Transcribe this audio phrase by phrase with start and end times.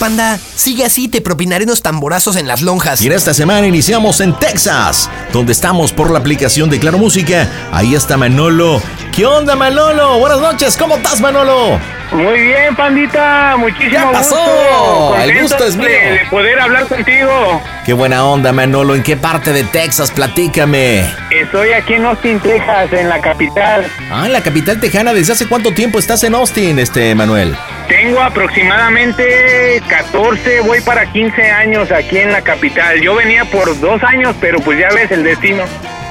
[0.00, 3.02] Panda, sigue así, te propinaré unos tamborazos en las lonjas.
[3.02, 7.46] Y en esta semana iniciamos en Texas, donde estamos por la aplicación de Claro Música.
[7.70, 8.80] Ahí está Manolo.
[9.14, 10.18] ¿Qué onda, Manolo?
[10.18, 11.78] Buenas noches, ¿cómo estás, Manolo?
[12.12, 14.34] Muy bien, pandita, muchísimo ¿Qué pasó?
[14.36, 15.16] gusto.
[15.22, 15.86] El gusto es mío.
[15.86, 17.62] de, de poder hablar contigo.
[17.84, 18.94] Qué buena onda, Manolo.
[18.96, 20.10] ¿En qué parte de Texas?
[20.10, 21.04] Platícame.
[21.30, 23.86] Estoy aquí en Austin, Texas, en la capital.
[24.10, 25.12] Ah, en la capital tejana.
[25.12, 27.56] ¿Desde hace cuánto tiempo estás en Austin, este Manuel?
[27.88, 33.00] Tengo aproximadamente 14, voy para 15 años aquí en la capital.
[33.00, 35.64] Yo venía por dos años, pero pues ya ves el destino.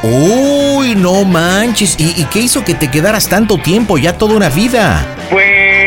[0.04, 1.96] Uy, no manches.
[1.98, 3.98] ¿Y, y qué hizo que te quedaras tanto tiempo?
[3.98, 5.06] Ya toda una vida.
[5.30, 5.79] Pues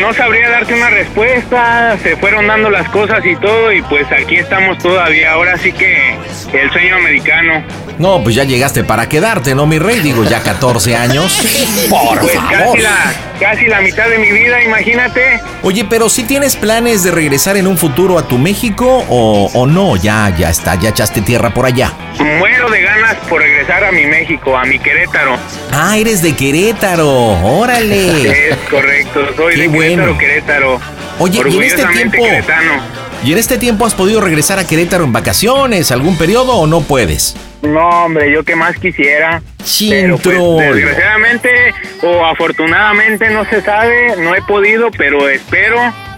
[0.00, 4.36] no sabría darte una respuesta, se fueron dando las cosas y todo y pues aquí
[4.36, 5.32] estamos todavía.
[5.32, 6.16] Ahora sí que
[6.52, 7.62] el sueño americano.
[7.98, 10.00] No, pues ya llegaste para quedarte, ¿no, mi rey?
[10.00, 11.40] Digo, ya 14 años.
[11.90, 12.50] Por Pues favor.
[12.58, 15.40] casi la, casi la mitad de mi vida, imagínate.
[15.62, 19.66] Oye, pero si tienes planes de regresar en un futuro a tu México o, o
[19.66, 21.92] no, ya, ya está, ya echaste tierra por allá.
[22.38, 25.36] Muero de ganas por regresar a mi México, a mi Querétaro.
[25.70, 27.08] Ah, eres de Querétaro,
[27.42, 28.48] órale.
[28.50, 29.72] Es correcto, soy Qué de Querétaro,
[30.06, 30.18] bueno.
[30.18, 30.80] Querétaro.
[31.18, 32.72] Oye, y en este tiempo- queretano.
[33.24, 36.80] ¿Y en este tiempo has podido regresar a Querétaro en vacaciones, algún periodo o no
[36.80, 37.36] puedes?
[37.62, 39.40] No, hombre, yo que más quisiera.
[39.78, 40.36] Pero pues,
[40.74, 41.48] desgraciadamente
[42.02, 45.76] o afortunadamente no se sabe, no he podido, pero espero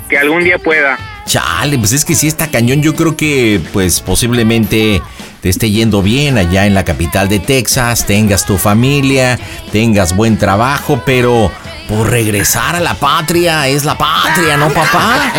[0.08, 0.96] que algún día pueda.
[1.26, 5.02] Chale, pues es que si está cañón, yo creo que pues posiblemente
[5.42, 9.38] te esté yendo bien allá en la capital de Texas, tengas tu familia,
[9.72, 11.50] tengas buen trabajo, pero
[11.88, 15.32] por regresar a la patria es la patria, ¿no, papá?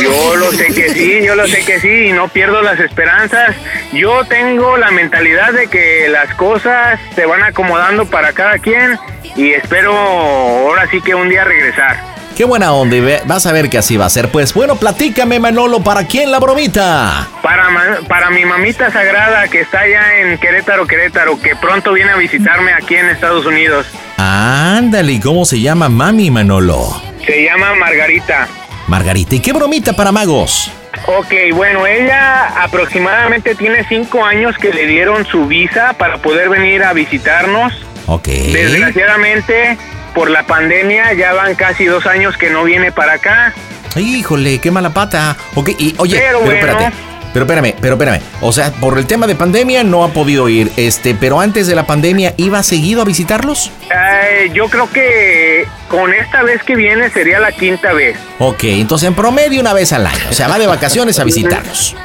[0.00, 3.56] Yo lo sé que sí, yo lo sé que sí, y no pierdo las esperanzas.
[3.92, 8.98] Yo tengo la mentalidad de que las cosas se van acomodando para cada quien
[9.36, 12.12] y espero ahora sí que un día regresar.
[12.36, 14.30] Qué buena onda, y vas a ver que así va a ser.
[14.30, 17.28] Pues bueno, platícame, Manolo, ¿para quién la bromita?
[17.42, 17.68] Para,
[18.08, 22.72] para mi mamita sagrada que está allá en Querétaro, Querétaro, que pronto viene a visitarme
[22.72, 23.86] aquí en Estados Unidos.
[24.24, 27.02] Ándale, ¿y cómo se llama mami, Manolo?
[27.26, 28.46] Se llama Margarita.
[28.86, 30.70] Margarita, ¿y qué bromita para magos?
[31.06, 36.84] Ok, bueno, ella aproximadamente tiene cinco años que le dieron su visa para poder venir
[36.84, 37.72] a visitarnos.
[38.06, 38.28] Ok.
[38.28, 39.76] Desgraciadamente,
[40.14, 43.52] por la pandemia, ya van casi dos años que no viene para acá.
[43.96, 45.36] Híjole, qué mala pata.
[45.56, 46.58] Ok, y oye, Pero pero, bueno.
[46.60, 46.92] espérate.
[47.32, 48.20] Pero espérame, pero espérame.
[48.40, 50.70] O sea, por el tema de pandemia no ha podido ir.
[50.76, 53.70] Este, pero antes de la pandemia, ¿iba seguido a visitarlos?
[53.90, 58.18] Eh, yo creo que con esta vez que viene sería la quinta vez.
[58.38, 60.24] Ok, entonces en promedio una vez al año.
[60.30, 61.96] O sea, va de vacaciones a visitarlos.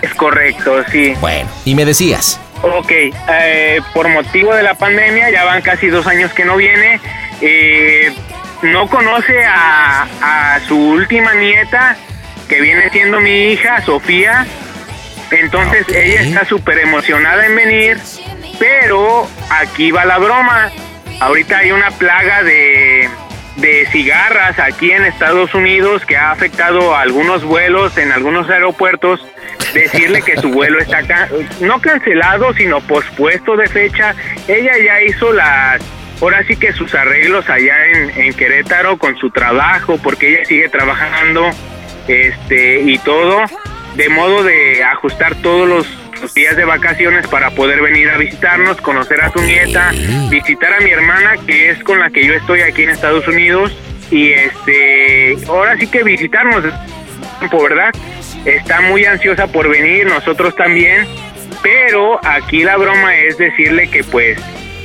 [0.00, 1.14] Es correcto, sí.
[1.20, 2.40] Bueno, y me decías.
[2.62, 7.00] Ok, eh, por motivo de la pandemia, ya van casi dos años que no viene.
[7.40, 8.12] eh,
[8.62, 11.96] no conoce a, a su última nieta,
[12.48, 14.46] que viene siendo mi hija, Sofía.
[15.32, 17.98] Entonces ella está súper emocionada en venir,
[18.58, 20.70] pero aquí va la broma.
[21.20, 23.08] Ahorita hay una plaga de,
[23.56, 29.24] de cigarras aquí en Estados Unidos que ha afectado a algunos vuelos en algunos aeropuertos.
[29.72, 31.28] Decirle que su vuelo está
[31.60, 34.14] no cancelado, sino pospuesto de fecha.
[34.46, 35.80] Ella ya hizo las,
[36.20, 40.68] ahora sí que sus arreglos allá en, en Querétaro con su trabajo, porque ella sigue
[40.68, 41.50] trabajando
[42.06, 43.42] este y todo,
[43.94, 45.86] de modo de ajustar todos los,
[46.34, 49.90] días de vacaciones para poder venir a visitarnos, conocer a su nieta,
[50.30, 53.76] visitar a mi hermana que es con la que yo estoy aquí en Estados Unidos
[54.08, 56.62] y este ahora sí que visitarnos
[57.50, 57.92] ¿verdad?
[58.44, 61.08] Está muy ansiosa por venir, nosotros también,
[61.60, 64.38] pero aquí la broma es decirle que pues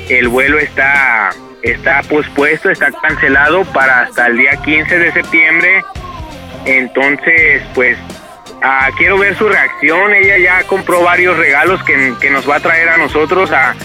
[0.09, 1.29] el vuelo está
[1.61, 5.83] está pospuesto, está cancelado para hasta el día 15 de septiembre.
[6.65, 7.97] Entonces, pues
[8.67, 10.13] ah, quiero ver su reacción.
[10.13, 13.75] Ella ya compró varios regalos que, que nos va a traer a nosotros, a,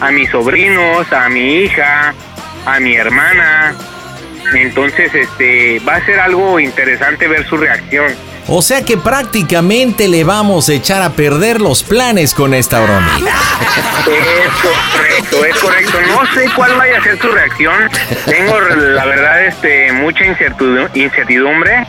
[0.00, 2.14] a mis sobrinos, a mi hija,
[2.64, 3.74] a mi hermana.
[4.54, 8.12] Entonces, este, va a ser algo interesante ver su reacción.
[8.50, 13.18] O sea que prácticamente le vamos a echar a perder los planes con esta broma.
[13.18, 15.98] Es correcto, es correcto.
[16.08, 17.90] No sé cuál vaya a ser su reacción.
[18.24, 21.86] Tengo, la verdad, este, mucha incertidumbre,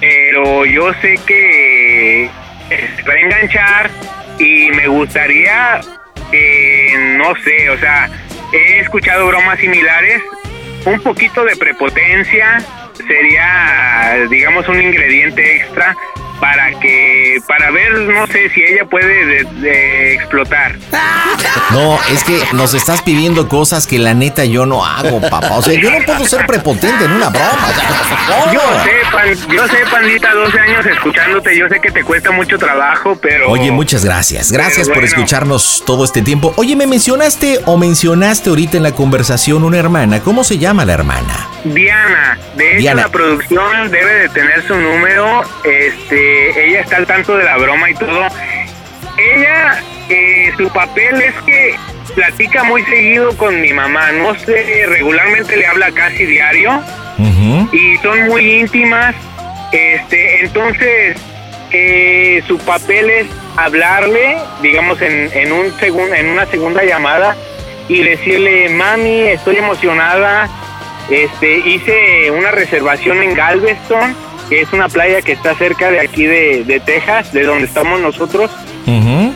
[0.00, 2.28] pero yo sé que
[2.68, 3.90] se va a enganchar
[4.38, 5.80] y me gustaría,
[6.32, 8.10] eh, no sé, o sea,
[8.52, 10.22] he escuchado bromas similares,
[10.84, 12.58] un poquito de prepotencia
[13.06, 15.96] sería, digamos, un ingrediente extra
[16.44, 20.76] para que para ver no sé si ella puede de, explotar.
[21.70, 25.56] No es que nos estás pidiendo cosas que la neta yo no hago papá.
[25.56, 27.68] O sea yo no puedo ser prepotente en una broma
[28.52, 33.16] yo sé yo sé pandita 12 años escuchándote yo sé que te cuesta mucho trabajo
[33.22, 34.52] pero oye muchas gracias.
[34.52, 36.52] Gracias por escucharnos todo este tiempo.
[36.56, 40.92] Oye me mencionaste o mencionaste ahorita en la conversación una hermana cómo se llama la
[40.92, 42.38] hermana Diana.
[42.54, 47.44] De hecho la producción debe de tener su número este ella está al tanto de
[47.44, 48.26] la broma y todo.
[49.16, 51.76] Ella, eh, su papel es que
[52.14, 56.80] platica muy seguido con mi mamá, no sé, regularmente le habla casi diario
[57.72, 59.14] y son muy íntimas.
[59.72, 61.16] Este, entonces,
[61.72, 63.26] eh, su papel es
[63.56, 67.36] hablarle, digamos, en, en, un en una segunda llamada
[67.88, 70.48] y decirle, mami, estoy emocionada,
[71.10, 74.16] este, hice una reservación en Galveston
[74.48, 78.50] que es una playa que está cerca de aquí de, Texas, de donde estamos nosotros.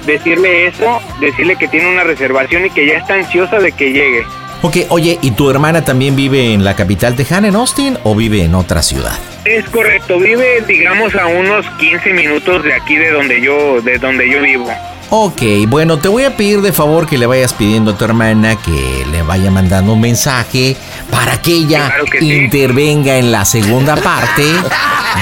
[0.06, 4.24] Decirle eso, decirle que tiene una reservación y que ya está ansiosa de que llegue.
[4.62, 8.42] Ok, oye, ¿y tu hermana también vive en la capital tejana, en Austin, o vive
[8.42, 9.16] en otra ciudad?
[9.44, 14.28] Es correcto, vive, digamos, a unos 15 minutos de aquí de donde yo, de donde
[14.28, 14.68] yo vivo.
[15.10, 18.56] Ok, bueno, te voy a pedir de favor que le vayas pidiendo a tu hermana
[18.56, 20.76] que le vaya mandando un mensaje
[21.10, 21.90] para que ella
[22.20, 24.42] intervenga en la segunda parte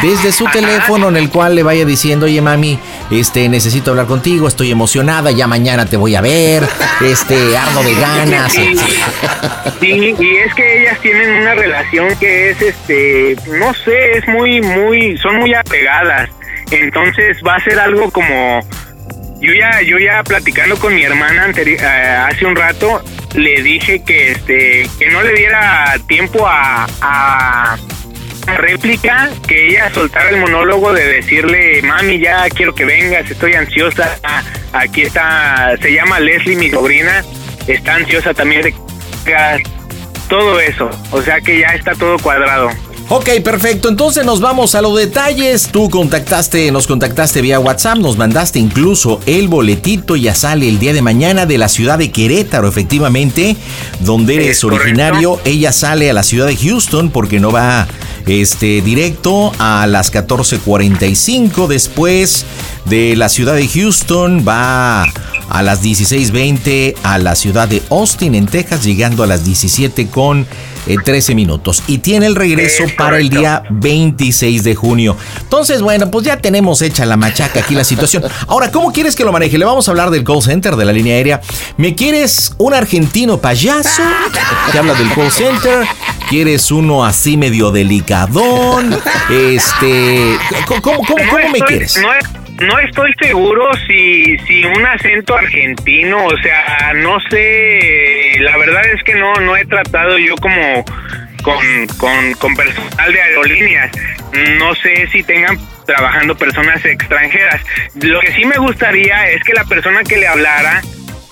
[0.02, 2.80] desde su teléfono en el cual le vaya diciendo, oye mami,
[3.12, 6.64] este, necesito hablar contigo, estoy emocionada, ya mañana te voy a ver,
[7.04, 8.52] este, ardo de ganas.
[8.52, 8.74] Sí,
[10.18, 15.16] y es que ellas tienen una relación que es, este, no sé, es muy, muy,
[15.18, 16.28] son muy apegadas.
[16.72, 18.60] Entonces va a ser algo como
[19.40, 23.02] yo ya, yo ya platicando con mi hermana eh, hace un rato,
[23.34, 27.76] le dije que este, que no le diera tiempo a, a
[28.54, 34.18] réplica, que ella soltara el monólogo de decirle, mami, ya quiero que vengas, estoy ansiosa.
[34.72, 37.24] Aquí está, se llama Leslie, mi sobrina,
[37.66, 38.74] está ansiosa también de
[40.28, 40.90] todo eso.
[41.10, 42.70] O sea que ya está todo cuadrado.
[43.08, 43.88] Ok, perfecto.
[43.88, 45.68] Entonces nos vamos a los detalles.
[45.70, 50.16] Tú contactaste, nos contactaste vía WhatsApp, nos mandaste incluso el boletito.
[50.16, 53.56] Ya sale el día de mañana de la ciudad de Querétaro, efectivamente,
[54.00, 55.40] donde eres originario.
[55.44, 57.86] Ella sale a la ciudad de Houston porque no va
[58.26, 61.68] este directo a las 14:45.
[61.68, 62.44] Después
[62.88, 65.04] de la ciudad de Houston va
[65.48, 70.46] a las 16:20 a la ciudad de Austin en Texas, llegando a las 17 con
[71.04, 71.82] 13 minutos.
[71.88, 75.16] Y tiene el regreso para el día 26 de junio.
[75.40, 78.22] Entonces, bueno, pues ya tenemos hecha la machaca aquí la situación.
[78.46, 79.58] Ahora, ¿cómo quieres que lo maneje?
[79.58, 81.40] Le vamos a hablar del call center de la línea aérea.
[81.76, 84.02] ¿Me quieres un argentino payaso
[84.70, 85.86] que habla del call center?
[86.28, 88.96] ¿Quieres uno así medio delicadón?
[89.30, 90.36] Este,
[90.82, 91.02] ¿cómo,
[91.52, 91.98] me quieres?
[92.00, 92.45] no
[92.84, 99.14] estoy seguro si, si un acento argentino, o sea, no sé, la verdad es que
[99.14, 100.84] no, no he tratado yo como
[101.42, 103.90] con, con, con personal de aerolíneas,
[104.58, 107.60] no sé si tengan trabajando personas extranjeras.
[108.02, 110.82] Lo que sí me gustaría es que la persona que le hablara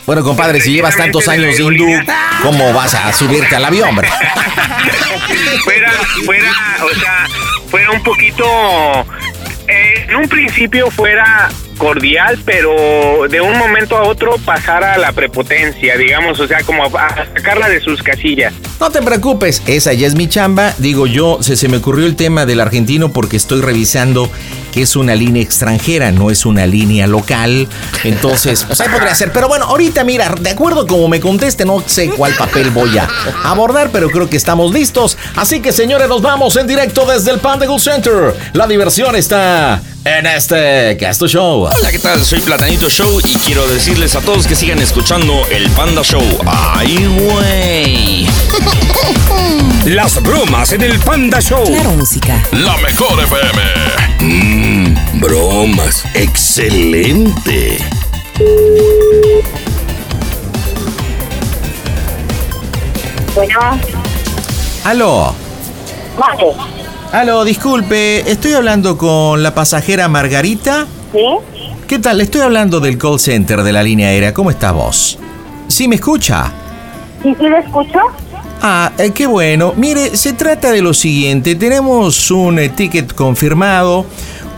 [0.06, 1.88] bueno, compadre, si llevas tantos años de hindú,
[2.42, 4.06] ¿cómo vas a subirte al avión, hombre?
[5.64, 5.90] fuera,
[6.26, 6.52] fuera,
[6.82, 7.26] o sea,
[7.70, 9.06] fuera un poquito
[9.68, 15.12] eh, en un principio fuera cordial, pero de un momento a otro pasara a la
[15.12, 18.52] prepotencia, digamos, o sea, como a sacarla de sus casillas.
[18.80, 20.74] No te preocupes, esa ya es mi chamba.
[20.78, 24.30] Digo yo, se, se me ocurrió el tema del argentino porque estoy revisando
[24.74, 27.68] que es una línea extranjera, no es una línea local.
[28.02, 29.30] Entonces, pues ahí podría ser.
[29.30, 33.08] Pero bueno, ahorita mira, de acuerdo como me conteste, no sé cuál papel voy a
[33.44, 35.16] abordar, pero creo que estamos listos.
[35.36, 38.34] Así que señores, nos vamos en directo desde el Panda Center.
[38.52, 41.63] La diversión está en este Casto Show.
[41.66, 42.22] Hola, ¿qué tal?
[42.22, 46.22] Soy Platanito Show y quiero decirles a todos que sigan escuchando el Panda Show.
[46.46, 48.26] ¡Ay, güey!
[49.86, 51.64] Las bromas en el Panda Show.
[51.64, 52.42] Claro, música.
[52.52, 53.62] La mejor FM.
[54.20, 56.04] Mmm, bromas.
[56.12, 57.78] Excelente.
[63.34, 63.58] Bueno,
[64.84, 65.34] Aló.
[66.18, 66.44] vale.
[67.10, 70.86] Aló, disculpe, estoy hablando con la pasajera Margarita.
[71.12, 71.20] ¿Sí?
[71.94, 72.18] ¿Qué tal?
[72.18, 74.34] Le estoy hablando del call center de la línea aérea.
[74.34, 75.16] ¿Cómo está vos?
[75.68, 76.50] ¿Sí me escucha?
[77.22, 78.00] ¿Sí, sí le escucho?
[78.60, 79.74] Ah, eh, qué bueno.
[79.76, 81.54] Mire, se trata de lo siguiente.
[81.54, 84.06] Tenemos un eh, ticket confirmado,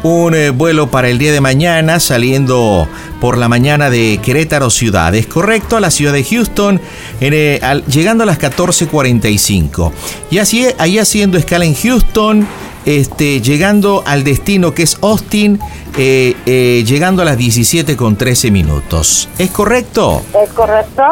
[0.03, 2.89] un eh, vuelo para el día de mañana saliendo
[3.21, 5.15] por la mañana de Querétaro Ciudad.
[5.15, 6.81] Es correcto, a la ciudad de Houston,
[7.21, 9.93] en, al- llegando a las 14.45.
[10.31, 12.49] Y así, ahí haciendo escala en Houston,
[12.87, 15.61] este, llegando al destino que es Austin,
[15.99, 19.29] eh, eh, llegando a las 17.13 minutos.
[19.39, 20.23] ¿Es correcto?
[20.43, 21.03] ¿Es correcto?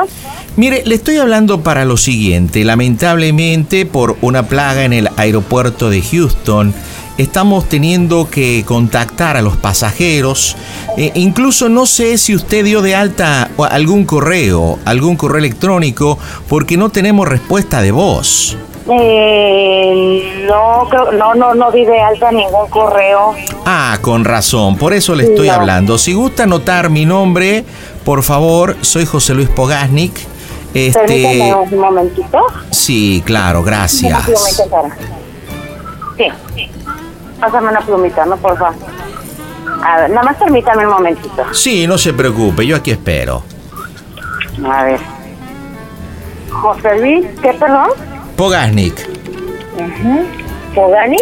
[0.56, 2.64] Mire, le estoy hablando para lo siguiente.
[2.64, 6.72] Lamentablemente, por una plaga en el aeropuerto de Houston,
[7.18, 10.56] estamos teniendo que contactar a los pasajeros.
[10.96, 16.76] Eh, incluso no sé si usted dio de alta algún correo, algún correo electrónico, porque
[16.76, 18.56] no tenemos respuesta de voz.
[18.90, 23.34] Eh, no, no, no, no di de alta ningún correo.
[23.64, 25.54] Ah, con razón, por eso le estoy No.
[25.54, 25.96] hablando.
[25.98, 27.64] Si gusta anotar mi nombre,
[28.04, 30.14] por favor, soy José Luis Pogasnik.
[30.74, 32.38] Este, Permítame un momentito.
[32.70, 34.22] sí, claro, gracias.
[34.24, 34.96] plumita, Sara.
[36.16, 36.68] Sí.
[37.40, 38.36] Pásame una plumita, ¿no?
[38.36, 38.74] Por favor.
[39.84, 41.42] A ver, nada más permítame un momentito.
[41.52, 43.42] Sí, no se preocupe, yo aquí espero.
[44.70, 45.00] A ver.
[46.50, 47.88] José Luis, ¿qué, perdón?
[48.36, 48.94] Pogasnik,
[50.74, 51.16] ¿Fogani?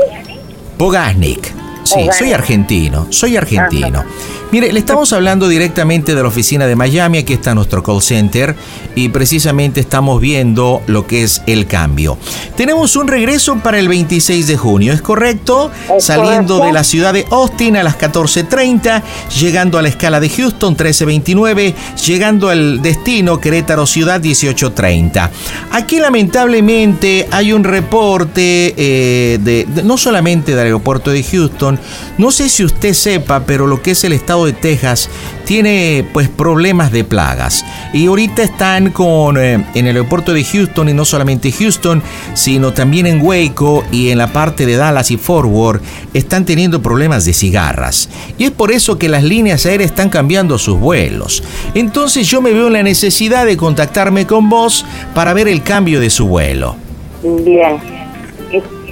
[0.79, 1.47] Pogasnik.
[1.85, 2.13] Sí, Pogasnik.
[2.15, 4.05] soy argentino, soy argentino.
[4.53, 8.55] Mire, le estamos hablando directamente de la oficina de Miami, aquí está nuestro call center
[8.95, 12.19] y precisamente estamos viendo lo que es el cambio.
[12.55, 15.71] Tenemos un regreso para el 26 de junio, ¿es correcto?
[15.97, 16.67] Es Saliendo correcto.
[16.67, 19.03] de la ciudad de Austin a las 14.30,
[19.41, 21.75] llegando a la escala de Houston 13.29,
[22.07, 25.31] llegando al destino Querétaro Ciudad 18.30.
[25.71, 31.81] Aquí lamentablemente hay un reporte eh, de, de- no solamente del aeropuerto de Houston,
[32.19, 35.09] no sé si usted sepa, pero lo que es el estado de Texas
[35.45, 37.65] tiene pues problemas de plagas.
[37.93, 42.03] Y ahorita están con eh, en el aeropuerto de Houston y no solamente Houston,
[42.35, 45.83] sino también en Waco y en la parte de Dallas y Fort Worth
[46.15, 48.09] están teniendo problemas de cigarras.
[48.39, 51.43] Y es por eso que las líneas aéreas están cambiando sus vuelos.
[51.75, 54.85] Entonces yo me veo en la necesidad de contactarme con vos
[55.15, 56.77] para ver el cambio de su vuelo.
[57.23, 58.02] Bien.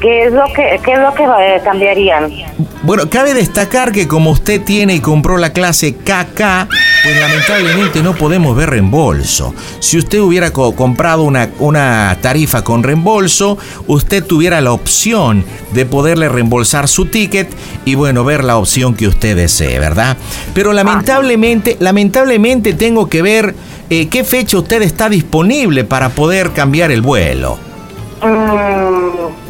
[0.00, 2.30] ¿Y ¿Qué es lo que, qué es lo que eh, cambiarían?
[2.82, 6.68] Bueno, cabe destacar que como usted tiene y compró la clase KK,
[7.04, 9.54] pues lamentablemente no podemos ver reembolso.
[9.80, 15.84] Si usted hubiera co- comprado una, una tarifa con reembolso, usted tuviera la opción de
[15.86, 17.48] poderle reembolsar su ticket
[17.84, 20.16] y bueno, ver la opción que usted desee, ¿verdad?
[20.54, 23.54] Pero lamentablemente, lamentablemente tengo que ver
[23.90, 27.58] eh, qué fecha usted está disponible para poder cambiar el vuelo.
[28.22, 29.49] Mm,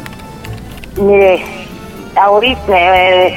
[1.01, 1.43] mire,
[2.17, 3.35] ahorita, eh,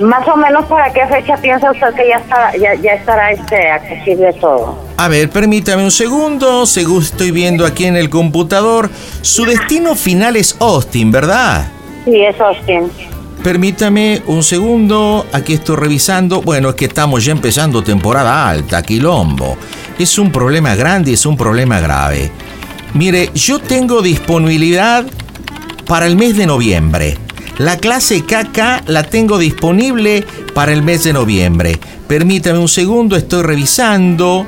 [0.00, 3.70] más o menos para qué fecha piensa usted que ya está, ya, ya estará este
[3.70, 4.78] accesible todo.
[4.98, 8.90] A ver, permítame un segundo, según estoy viendo aquí en el computador,
[9.22, 11.68] su destino final es Austin, ¿verdad?
[12.04, 12.90] Sí, es Austin.
[13.42, 16.42] Permítame un segundo, aquí estoy revisando.
[16.42, 19.56] Bueno, es que estamos ya empezando temporada alta, quilombo.
[19.98, 22.30] Es un problema grande, es un problema grave.
[22.94, 25.04] Mire, yo tengo disponibilidad
[25.86, 27.16] para el mes de noviembre.
[27.58, 30.24] La clase KK la tengo disponible
[30.54, 31.78] para el mes de noviembre.
[32.06, 34.46] Permítame un segundo, estoy revisando.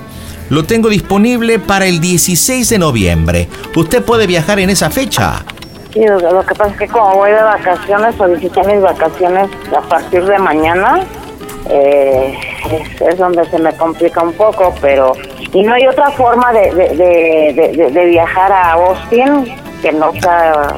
[0.51, 3.49] Lo tengo disponible para el 16 de noviembre.
[3.77, 5.45] ¿Usted puede viajar en esa fecha?
[5.93, 10.25] Sí, lo, que pasa es que como voy de vacaciones, solicité mis vacaciones a partir
[10.25, 11.01] de mañana.
[11.71, 12.35] eh,
[13.11, 15.13] es, donde se me complica un poco, pero...
[15.53, 19.45] Y no hay otra forma de- de- de viajar a Austin
[19.83, 20.77] que no sea...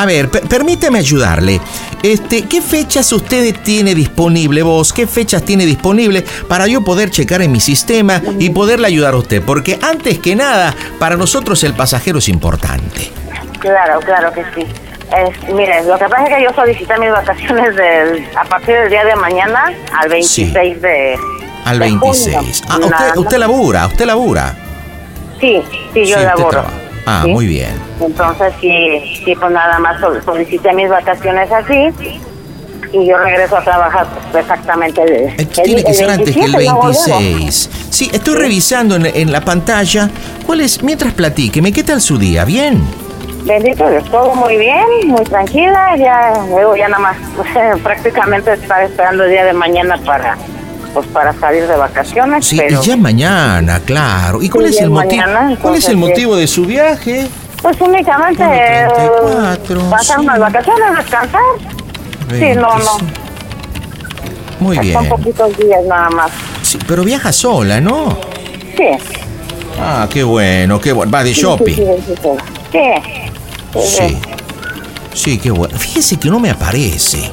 [0.00, 1.60] A ver, per- permíteme ayudarle.
[2.02, 4.94] Este, ¿qué fechas usted tiene disponible vos?
[4.94, 9.18] ¿Qué fechas tiene disponible para yo poder checar en mi sistema y poderle ayudar a
[9.18, 9.42] usted?
[9.42, 13.10] Porque antes que nada, para nosotros el pasajero es importante.
[13.58, 14.64] Claro, claro que sí.
[15.14, 18.88] Es, mire, lo que pasa es que yo solicité mis vacaciones del, a partir del
[18.88, 21.18] día de mañana al 26 de...
[21.66, 22.00] Al de junio.
[22.14, 22.62] 26.
[22.70, 24.56] Ah, usted, usted labura, usted labura.
[25.40, 25.60] Sí,
[25.92, 26.70] sí, yo Sí, trabaja.
[27.06, 27.30] Ah, ¿sí?
[27.32, 27.70] muy bien.
[28.00, 31.88] Entonces, sí, sí, pues nada más sol- solicité mis vacaciones así.
[32.92, 36.52] y yo regreso a trabajar pues, exactamente el, Eh, Tiene que ser antes que el
[36.56, 37.18] 27, no.
[37.18, 37.70] 26.
[37.90, 40.10] Sí, estoy revisando en, en la pantalla.
[40.46, 40.82] ¿Cuál es?
[40.82, 42.44] Mientras platíqueme, ¿qué tal su día?
[42.44, 42.82] ¿Bien?
[43.44, 47.16] Bendito Dios, todo muy bien, muy tranquila, ya luego ya nada más
[47.82, 50.36] prácticamente estar esperando el día de mañana para
[50.92, 54.42] pues para salir de vacaciones, Sí, pero y ya mañana, claro.
[54.42, 55.22] ¿Y cuál Sí, es el motivo?
[55.60, 57.28] ¿Cuál es el motivo de su viaje?
[57.62, 60.22] pues únicamente eh, 1.34, pasar sí.
[60.24, 61.40] unas vacaciones, descansar.
[62.30, 62.98] Sí, no, no.
[64.60, 64.94] Muy bien.
[64.94, 66.30] Son poquitos días nada más.
[66.62, 68.18] Sí, pero viaja sola, ¿no?
[68.76, 68.88] Sí.
[69.78, 71.10] Ah, qué bueno, qué bueno.
[71.12, 71.74] Va de Sí, shopping.
[71.74, 71.84] Sí.
[72.72, 73.80] Sí.
[73.84, 74.18] Sí.
[75.12, 75.76] Sí, qué bueno.
[75.78, 77.30] Fíjese que no me aparece.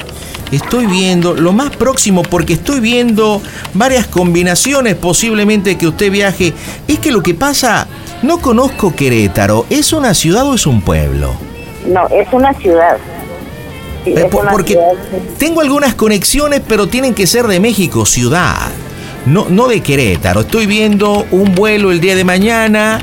[0.52, 3.42] Estoy viendo lo más próximo porque estoy viendo
[3.74, 6.54] varias combinaciones posiblemente que usted viaje.
[6.88, 7.88] Es que lo que pasa,
[8.22, 9.66] no conozco Querétaro.
[9.70, 11.34] ¿Es una ciudad o es un pueblo?
[11.86, 12.98] No, es una ciudad.
[14.06, 15.18] Sí, Eh, es po- una porque ciudad, sí.
[15.38, 18.70] tengo algunas conexiones, pero tienen que ser de México, ciudad.
[19.26, 20.42] No, no de Querétaro.
[20.42, 23.02] Estoy viendo un vuelo el día de mañana.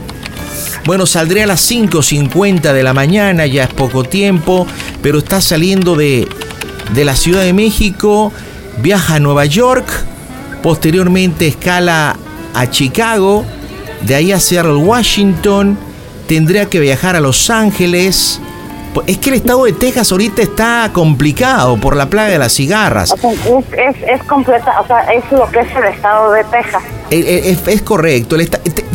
[0.87, 4.67] Bueno, saldré a las 5.50 de la mañana, ya es poco tiempo,
[5.03, 6.27] pero está saliendo de,
[6.93, 8.33] de la Ciudad de México,
[8.83, 9.87] viaja a Nueva York,
[10.63, 12.17] posteriormente escala
[12.55, 13.45] a Chicago,
[14.03, 15.79] de ahí a Seattle, Washington,
[16.27, 18.41] tendría que viajar a Los Ángeles.
[18.93, 22.53] Po- Es que el estado de Texas ahorita está complicado por la plaga de las
[22.53, 23.11] cigarras.
[23.13, 26.45] O sea, es, es, es completa, o sea, es lo que es el estado de
[26.45, 26.83] Texas.
[27.11, 28.37] Eh, eh, Es, es correcto.
[28.37, 28.49] el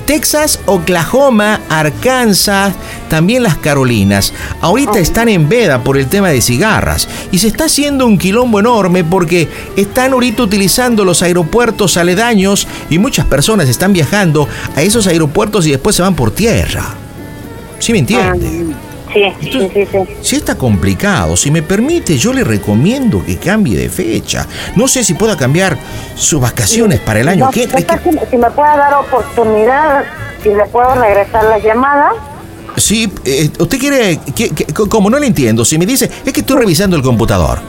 [0.09, 2.73] Texas, Oklahoma, Arkansas,
[3.09, 4.33] también las Carolinas.
[4.59, 7.07] Ahorita están en veda por el tema de cigarras.
[7.31, 12.97] Y se está haciendo un quilombo enorme porque están ahorita utilizando los aeropuertos aledaños y
[12.97, 16.95] muchas personas están viajando a esos aeropuertos y después se van por tierra.
[17.77, 18.73] ¿Sí me entiende?
[19.13, 19.97] Sí, sí, sí, sí.
[20.21, 24.45] Si está complicado, si me permite, yo le recomiendo que cambie de fecha.
[24.75, 25.77] No sé si pueda cambiar
[26.15, 30.03] sus vacaciones para el año No, que sé si, si me puede dar oportunidad,
[30.43, 32.11] si le puedo regresar la llamada.
[32.77, 36.41] Sí, eh, usted quiere, que, que- como no le entiendo, si me dice, es que
[36.41, 37.59] estoy revisando el computador.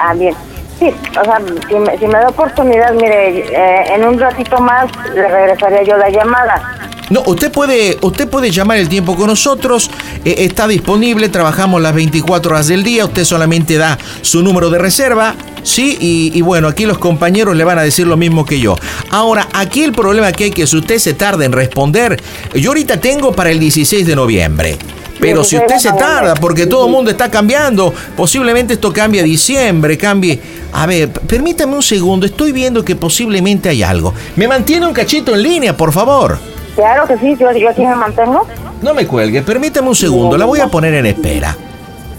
[0.00, 0.34] Ah, bien.
[0.78, 4.86] Sí, o sea, si me, si me da oportunidad, mire, eh, en un ratito más
[5.14, 6.62] le regresaría yo la llamada.
[7.10, 9.90] No, usted puede, usted puede llamar el tiempo con nosotros,
[10.24, 14.78] eh, está disponible, trabajamos las 24 horas del día, usted solamente da su número de
[14.78, 15.98] reserva, ¿sí?
[16.00, 18.76] Y, y bueno, aquí los compañeros le van a decir lo mismo que yo.
[19.10, 22.22] Ahora, aquí el problema que hay que si usted se tarda en responder,
[22.54, 24.78] yo ahorita tengo para el 16 de noviembre.
[25.18, 29.24] Pero si usted se tarda, porque todo el mundo está cambiando, posiblemente esto cambie a
[29.24, 30.40] diciembre, cambie...
[30.72, 34.14] A ver, permítame un segundo, estoy viendo que posiblemente hay algo.
[34.36, 36.38] ¿Me mantiene un cachito en línea, por favor?
[36.80, 38.46] Claro que sí, yo, yo aquí me mantengo.
[38.80, 41.54] No me cuelgue, permítame un segundo, la voy a poner en espera.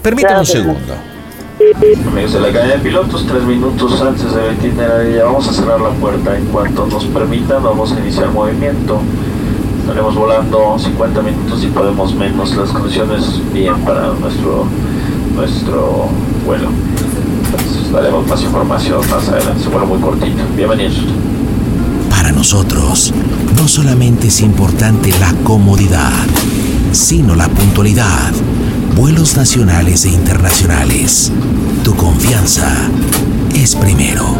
[0.00, 0.94] Permítame un segundo.
[2.06, 5.80] Amigos de la cadena de pilotos, tres minutos antes de itinerario ya vamos a cerrar
[5.80, 6.36] la puerta.
[6.36, 9.00] En cuanto nos permitan, vamos a iniciar movimiento.
[9.80, 14.66] Estaremos volando 50 minutos y podemos menos las condiciones bien para nuestro
[15.34, 16.06] nuestro
[16.46, 16.68] vuelo.
[17.46, 19.66] Entonces, daremos más información más adelante.
[19.66, 20.44] Un vuelo muy cortito.
[20.54, 21.02] Bienvenidos.
[22.22, 23.12] Para nosotros,
[23.56, 26.12] no solamente es importante la comodidad,
[26.92, 28.30] sino la puntualidad.
[28.94, 31.32] Vuelos nacionales e internacionales.
[31.82, 32.72] Tu confianza
[33.52, 34.36] es primero.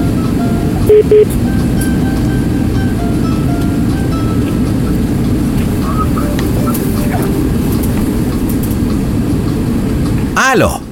[10.36, 10.91] ¡Aló!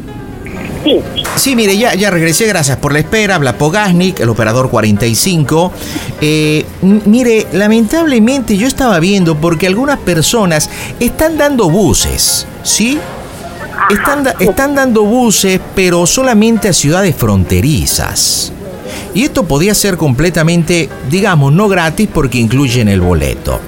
[0.85, 1.01] Sí.
[1.37, 3.37] Sí, mire, ya, ya regresé, gracias por la espera.
[3.37, 5.73] Habla Pogasnik, el operador 45.
[6.21, 12.99] Eh, mire, lamentablemente yo estaba viendo porque algunas personas están dando buses, ¿sí?
[13.90, 18.53] Están, están dando buses, pero solamente a ciudades fronterizas.
[19.14, 23.60] Y esto podía ser completamente, digamos, no gratis porque incluyen el boleto.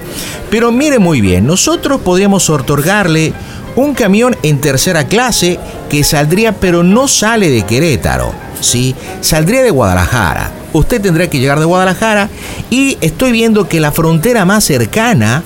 [0.49, 3.33] Pero mire muy bien, nosotros podríamos otorgarle
[3.75, 8.95] un camión en tercera clase que saldría, pero no sale de Querétaro, ¿sí?
[9.21, 10.51] Saldría de Guadalajara.
[10.73, 12.29] Usted tendrá que llegar de Guadalajara
[12.69, 15.43] y estoy viendo que la frontera más cercana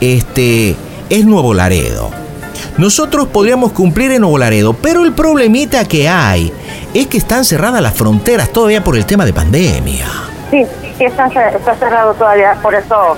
[0.00, 0.76] este,
[1.08, 2.10] es Nuevo Laredo.
[2.78, 6.52] Nosotros podríamos cumplir en Nuevo Laredo, pero el problemita que hay
[7.00, 10.06] es que están cerradas las fronteras todavía por el tema de pandemia.
[10.50, 10.64] Sí,
[10.98, 13.16] sí, está, cer- está cerrado todavía, por eso,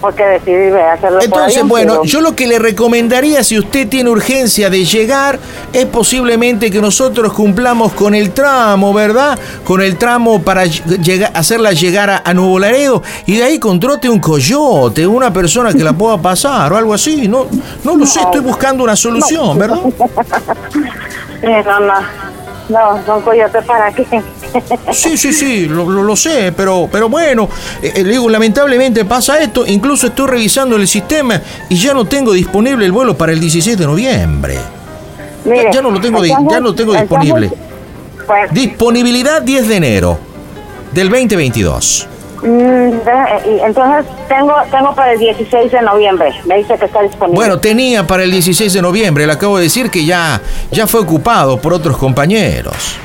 [0.00, 3.88] porque decidí hacerlo por Entonces, ahí, bueno, pero- yo lo que le recomendaría si usted
[3.88, 5.38] tiene urgencia de llegar
[5.72, 9.38] es posiblemente que nosotros cumplamos con el tramo, ¿verdad?
[9.64, 14.08] Con el tramo para llegar, hacerla llegar a, a Nuevo Laredo y de ahí contrate
[14.08, 17.26] un coyote, una persona que la pueda pasar o algo así.
[17.28, 17.46] No,
[17.84, 19.78] no lo sé, estoy buscando una solución, ¿verdad?
[21.42, 21.94] No, no.
[22.68, 24.06] No, don Coyote, ¿para qué?
[24.92, 27.48] Sí, sí, sí, lo, lo- lo sé, pero, pero bueno,
[27.82, 32.04] eh, eh, le digo, lamentablemente pasa esto, incluso estoy revisando el sistema y ya no
[32.06, 34.58] tengo disponible el vuelo para el 16 de noviembre.
[35.44, 37.50] Mire, ya no lo tengo, ya lo tengo entonces, disponible.
[38.26, 40.18] Pues, Disponibilidad 10 de enero
[40.92, 42.08] del 2022.
[42.42, 42.92] Mm,
[43.46, 46.32] y entonces tengo tengo para el 16 de noviembre.
[46.44, 47.36] Me dice que está disponible.
[47.36, 51.00] Bueno, tenía para el 16 de noviembre, le acabo de decir que ya, ya fue
[51.00, 52.98] ocupado por otros compañeros.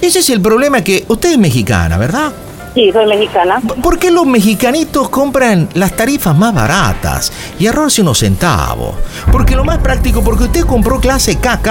[0.00, 2.32] Ese es el problema que usted es mexicana, ¿verdad?
[2.74, 3.60] Sí, soy mexicana.
[3.82, 8.94] ¿Por qué los mexicanitos compran las tarifas más baratas y ahorrarse unos centavos?
[9.30, 11.68] Porque lo más práctico, porque usted compró clase KK.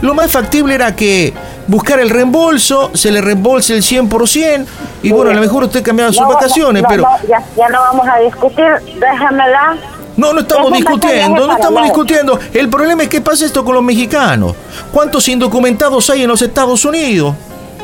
[0.00, 1.32] Lo más factible era que
[1.66, 4.66] buscar el reembolso, se le reembolse el 100%
[5.02, 7.02] y bueno, a lo mejor usted cambiaba sus No, vacaciones, no, pero...
[7.02, 8.66] no, ya, ya no vamos a discutir.
[8.98, 9.76] Déjamela.
[10.16, 12.38] No, no estamos discutiendo, no estamos discutiendo.
[12.52, 14.54] El problema es que pasa esto con los mexicanos.
[14.92, 17.34] ¿Cuántos indocumentados hay en los Estados Unidos?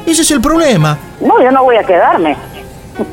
[0.06, 0.98] Ese es el problema.
[1.20, 2.36] No, yo no voy a quedarme.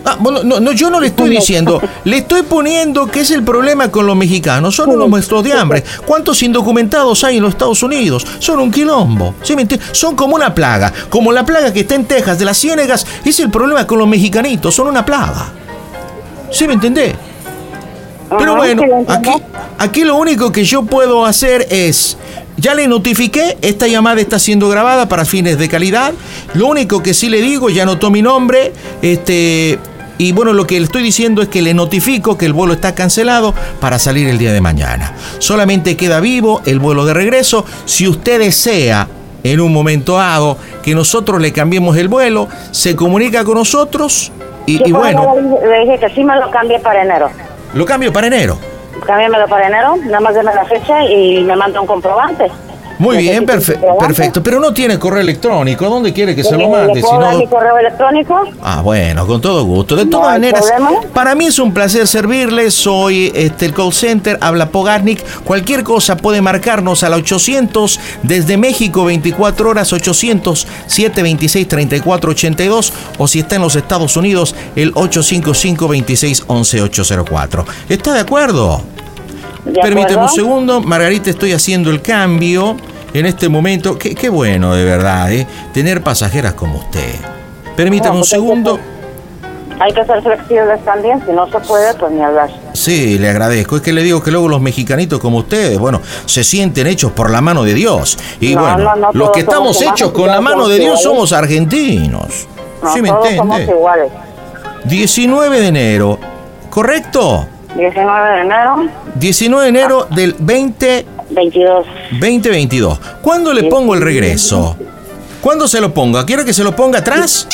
[0.05, 3.43] Ah, bueno, no, no, yo no le estoy diciendo, le estoy poniendo que es el
[3.43, 5.83] problema con los mexicanos, son unos muestros de hambre.
[6.05, 8.25] ¿Cuántos indocumentados hay en los Estados Unidos?
[8.39, 9.67] Son un quilombo, ¿sí me?
[9.91, 13.39] Son como una plaga, como la plaga que está en Texas de las ciénegas, es
[13.39, 15.51] el problema con los mexicanitos, son una plaga.
[16.51, 17.15] ¿Sí me entendés?
[18.37, 19.31] Pero bueno, aquí,
[19.77, 22.17] aquí lo único que yo puedo hacer es,
[22.61, 26.13] ya le notifiqué, esta llamada está siendo grabada para fines de calidad.
[26.53, 28.71] Lo único que sí le digo, ya anotó mi nombre,
[29.01, 29.79] este,
[30.19, 32.93] y bueno, lo que le estoy diciendo es que le notifico que el vuelo está
[32.93, 35.15] cancelado para salir el día de mañana.
[35.39, 37.65] Solamente queda vivo el vuelo de regreso.
[37.85, 39.07] Si usted desea
[39.43, 44.31] en un momento dado que nosotros le cambiemos el vuelo, se comunica con nosotros
[44.67, 45.33] y, bueno,
[45.67, 47.31] le dije que sí me lo cambie para enero.
[47.73, 48.59] lo cambio para enero.
[49.05, 52.51] Cámbiamelo para enero, nada más deme la fecha y me manda un comprobante.
[53.01, 54.43] Muy bien, perfe- perfecto.
[54.43, 55.85] Pero no tiene correo electrónico.
[55.85, 56.93] ¿A dónde quiere que se lo ¿Le- mande?
[56.95, 58.43] ¿Le Si no- mi correo electrónico?
[58.61, 59.95] Ah, bueno, con todo gusto.
[59.95, 60.91] De No todas maneras, problema.
[61.13, 62.69] para mí es un placer servirle.
[62.69, 65.23] Soy este, el call center, habla Pogarnik.
[65.43, 73.27] Cualquier cosa puede marcarnos a la 800 desde México, 24 horas 800 726 3482 o
[73.27, 77.65] si está en los Estados Unidos, el 855 26 11 804.
[77.89, 78.81] ¿Está de acuerdo?
[79.65, 80.23] ¿De Permíteme acuerdo?
[80.23, 82.77] un segundo, Margarita, estoy haciendo el cambio
[83.13, 83.97] en este momento.
[83.97, 85.45] Qué, qué bueno, de verdad, ¿eh?
[85.73, 87.15] tener pasajeras como usted.
[87.75, 88.79] Permítame No, un pues segundo.
[89.79, 92.51] Hay que ser flexibles también, si no se puede, pues ni hablar.
[92.73, 93.77] Sí, le agradezco.
[93.77, 97.31] Es que le digo que luego los mexicanitos como ustedes, bueno, se sienten hechos por
[97.31, 98.15] la mano de Dios.
[98.39, 101.03] Y No, bueno, no, no, los que estamos hechos con la mano de Dios iguales.
[101.03, 102.47] somos argentinos.
[102.83, 103.73] No, ¿Sí me todos somos entiende?
[103.73, 104.11] iguales.
[104.85, 106.19] 19 de enero,
[106.69, 107.47] ¿correcto?
[107.75, 108.75] 19 de enero,
[109.15, 111.05] 19 de enero del 20...
[111.33, 111.85] 22.
[112.11, 112.99] 2022.
[113.21, 114.75] ¿Cuándo le pongo el regreso?
[115.41, 116.25] ¿Cuándo se lo ponga?
[116.25, 117.47] ¿Quiero que se lo ponga atrás?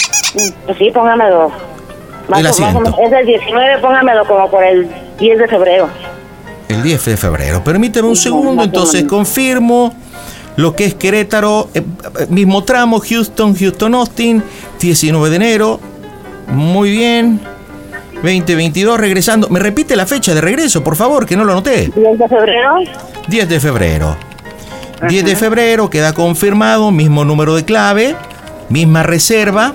[0.77, 1.49] Sí, póngamelo.
[2.27, 2.79] Más El más asiento.
[2.81, 5.89] menos- es del 19, póngamelo como por el 10 de febrero.
[6.67, 7.63] El 10 de febrero.
[7.63, 9.93] Permíteme un segundo, más entonces confirmo
[10.57, 11.79] lo que es Querétaro, eh,
[12.19, 14.43] eh, mismo tramo, Houston, Houston, Austin,
[14.81, 15.79] 19 de enero.
[16.49, 17.39] Muy bien.
[18.23, 19.49] 2022, regresando.
[19.49, 21.91] ¿Me repite la fecha de regreso, por favor, que no lo anoté?
[21.95, 22.75] 10 de febrero,
[23.27, 24.17] 10 de febrero.
[25.07, 28.15] 10 de febrero queda confirmado, mismo número de clave,
[28.69, 29.73] misma reserva,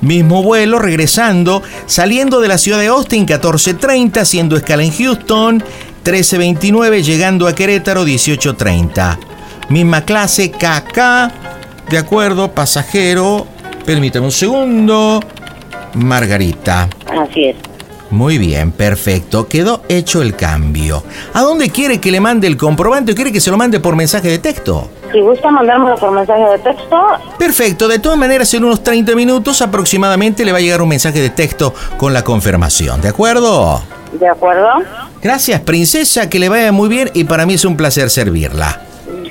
[0.00, 5.62] mismo vuelo, regresando, saliendo de la ciudad de Austin 14.30, haciendo escala en Houston
[6.04, 9.18] 13.29, llegando a Querétaro 18.30.
[9.68, 13.46] Misma clase KK, de acuerdo, pasajero,
[13.84, 15.20] permítame un segundo,
[15.94, 16.88] Margarita.
[17.06, 17.56] así es.
[18.10, 19.46] Muy bien, perfecto.
[19.46, 21.04] Quedó hecho el cambio.
[21.32, 23.94] ¿A dónde quiere que le mande el comprobante o quiere que se lo mande por
[23.94, 24.90] mensaje de texto?
[25.12, 26.96] Si gusta mandármelo por mensaje de texto,
[27.38, 31.20] Perfecto, de todas maneras en unos 30 minutos aproximadamente le va a llegar un mensaje
[31.20, 33.80] de texto con la confirmación, ¿de acuerdo?
[34.12, 34.68] ¿de acuerdo?
[35.22, 38.80] Gracias, princesa, que le vaya muy bien y para mí es un placer servirla.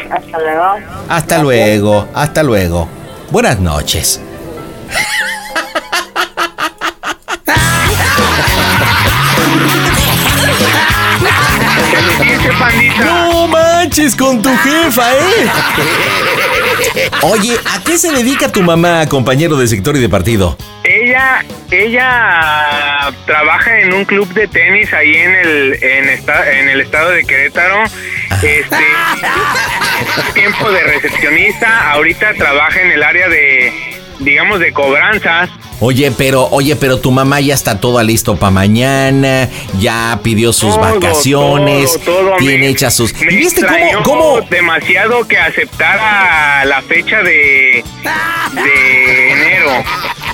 [0.09, 0.63] Hasta luego.
[1.09, 2.87] Hasta luego, hasta luego.
[3.31, 4.21] Buenas noches.
[13.89, 15.49] Manches con tu jefa, ¿eh?
[17.23, 20.55] Oye, ¿a qué se dedica tu mamá, compañero de sector y de partido?
[20.83, 27.23] Ella, ella trabaja en un club de tenis ahí en el, en, el estado de
[27.23, 27.83] Querétaro.
[28.43, 28.77] Este,
[30.35, 31.91] tiempo de recepcionista.
[31.91, 33.73] Ahorita trabaja en el área de,
[34.19, 35.49] digamos, de cobranzas.
[35.81, 39.47] Oye, pero, oye, pero tu mamá ya está todo listo para mañana,
[39.79, 43.13] ya pidió sus Todo, vacaciones, todo, todo, tiene hechas sus.
[43.13, 44.41] Me ¿Y viste cómo, cómo?
[44.49, 47.83] demasiado que aceptara la fecha de,
[48.53, 49.71] de enero.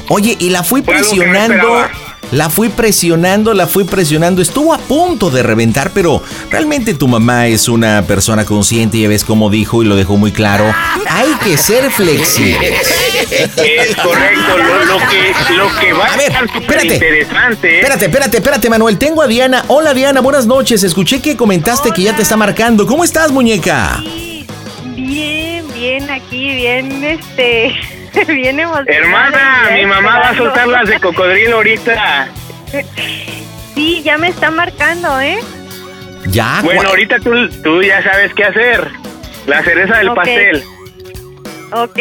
[0.10, 1.88] Oye, y la fui Fue presionando.
[2.32, 4.42] La fui presionando, la fui presionando.
[4.42, 9.00] Estuvo a punto de reventar, pero realmente tu mamá es una persona consciente.
[9.00, 10.66] Ya ves cómo dijo y lo dejó muy claro.
[11.08, 12.82] Hay que ser flexibles.
[13.32, 16.94] Es correcto, lo, lo que, lo que va A ver, estar súper espérate.
[16.96, 17.76] interesante.
[17.80, 18.98] Espérate, espérate, espérate, Manuel.
[18.98, 19.64] Tengo a Diana.
[19.68, 20.84] Hola, Diana, buenas noches.
[20.84, 22.86] Escuché que comentaste que ya te está marcando.
[22.86, 24.04] ¿Cómo estás, muñeca?
[24.96, 27.76] Bien, bien, aquí, bien, este,
[28.28, 28.94] bien emocionada.
[28.98, 32.28] Hermana, mi mamá va a soltar las de cocodrilo ahorita.
[33.74, 35.40] Sí, ya me está marcando, ¿eh?
[36.28, 37.32] Ya, Bueno, ahorita tú,
[37.64, 38.90] tú ya sabes qué hacer.
[39.46, 40.64] La cereza del pastel.
[41.72, 42.00] Ok,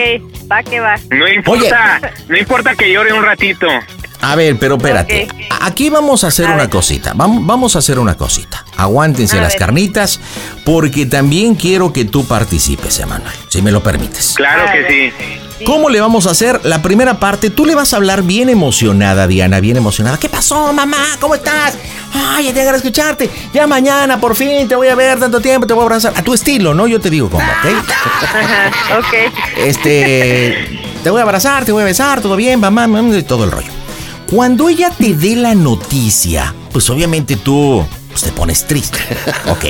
[0.50, 0.94] va que va.
[1.10, 3.66] No importa, no importa que llore un ratito.
[4.22, 5.28] A ver, pero espérate.
[5.60, 7.12] Aquí vamos a hacer una cosita.
[7.14, 8.64] Vamos, vamos a hacer una cosita.
[8.78, 9.58] Aguántense A las ver.
[9.58, 10.20] carnitas,
[10.64, 14.32] porque también quiero que tú participes, Emanuel, si me lo permites.
[14.36, 15.12] Claro que sí.
[15.64, 16.60] ¿Cómo le vamos a hacer?
[16.64, 20.18] La primera parte, tú le vas a hablar bien emocionada, Diana, bien emocionada.
[20.18, 20.98] ¿Qué pasó, mamá?
[21.20, 21.78] ¿Cómo estás?
[22.12, 23.30] Ay, tengo que escucharte.
[23.52, 26.12] Ya mañana, por fin, te voy a ver tanto tiempo, te voy a abrazar.
[26.16, 26.86] A tu estilo, ¿no?
[26.86, 27.84] Yo te digo cómo, ¿ok?
[28.98, 29.32] Ok.
[29.56, 33.50] Este, te voy a abrazar, te voy a besar, todo bien, mamá, mamá, todo el
[33.50, 33.70] rollo.
[34.30, 38.98] Cuando ella te dé la noticia, pues obviamente tú pues, te pones triste,
[39.48, 39.64] ¿ok?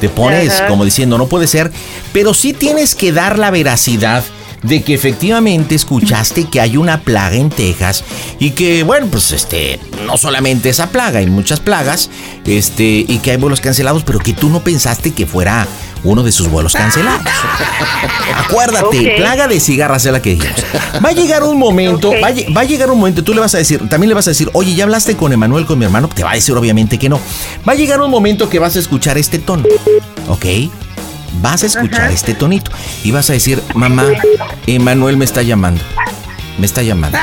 [0.00, 0.66] Te pones Ajá.
[0.66, 1.70] como diciendo, no puede ser,
[2.12, 4.24] pero sí tienes que dar la veracidad
[4.62, 8.04] de que efectivamente escuchaste que hay una plaga en Texas
[8.38, 12.10] y que, bueno, pues este, no solamente esa plaga, hay muchas plagas,
[12.46, 15.66] este, y que hay vuelos cancelados, pero que tú no pensaste que fuera
[16.04, 17.22] uno de sus vuelos cancelados.
[18.36, 20.64] Acuérdate, plaga de cigarras es la que dijimos.
[21.04, 23.54] Va a llegar un momento, va, a, va a llegar un momento, tú le vas
[23.54, 26.08] a decir, también le vas a decir, oye, ¿ya hablaste con Emanuel, con mi hermano?
[26.08, 27.20] Te va a decir obviamente que no.
[27.68, 29.64] Va a llegar un momento que vas a escuchar este tono,
[30.28, 30.46] ¿ok?
[31.40, 32.12] Vas a escuchar Ajá.
[32.12, 32.70] este tonito
[33.04, 34.04] y vas a decir, mamá,
[34.66, 35.82] Emanuel me está llamando.
[36.58, 37.18] Me está llamando.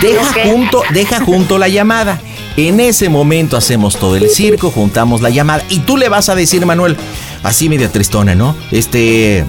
[0.00, 0.36] Deja Ok.
[0.44, 2.20] junto, deja junto la llamada.
[2.56, 6.34] En ese momento hacemos todo el circo, juntamos la llamada y tú le vas a
[6.34, 6.96] decir, Manuel,
[7.42, 8.54] así media tristona, ¿no?
[8.70, 9.44] Este,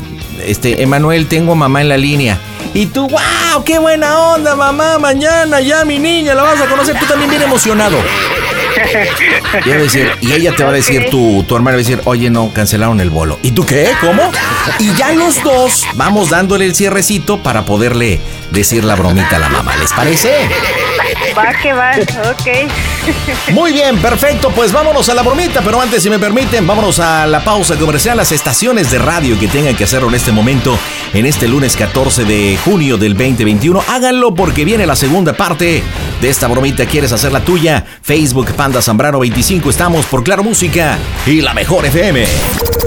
[0.46, 2.40] este, Emanuel, tengo mamá en la línea.
[2.74, 6.98] Y tú, wow, qué buena onda, mamá, mañana ya mi niña la vas a conocer,
[6.98, 7.98] tú también bien emocionado.
[9.66, 12.30] Y, decir- y ella te va a decir, tu, tu hermana va a decir, oye,
[12.30, 13.40] no, cancelaron el bolo.
[13.42, 13.90] ¿Y tú qué?
[14.02, 14.32] ¿Cómo?
[14.80, 18.20] Y ya los dos vamos dándole el cierrecito para poderle
[18.52, 19.76] decir la bromita a la mamá.
[19.78, 20.48] ¿Les parece?
[21.38, 21.92] Va que va,
[22.32, 23.52] ok.
[23.52, 24.52] Muy bien, perfecto.
[24.52, 28.18] Pues vámonos a la bromita, pero antes, si me permiten, vámonos a la pausa comercial.
[28.18, 30.78] Las estaciones de radio que tengan que hacerlo en este momento,
[31.14, 35.84] en este lunes 14 de junio del 2021, háganlo porque viene la segunda parte
[36.22, 36.86] de esta bromita.
[36.86, 37.86] ¿Quieres hacer la tuya?
[38.02, 39.70] Facebook Panda Zambrano 25.
[39.70, 42.26] Estamos por Claro Música y la mejor FM.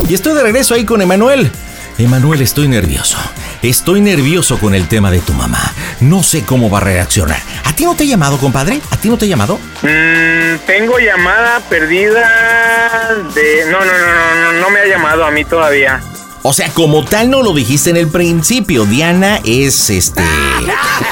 [0.08, 1.50] Y estoy de regreso ahí con Emanuel.
[1.98, 3.18] Emanuel, estoy nervioso.
[3.66, 5.59] Estoy nervioso con el tema de tu mamá.
[5.98, 7.40] No sé cómo va a reaccionar.
[7.64, 8.81] ¿A ti no te ha llamado, compadre?
[8.92, 9.59] ¿A ti no te ha llamado?
[9.83, 13.64] Mm, tengo llamada perdida de...
[13.68, 16.00] No, no, no, no, no, no me ha llamado a mí todavía.
[16.42, 18.85] O sea, como tal no lo dijiste en el principio.
[18.85, 20.22] Diana es este.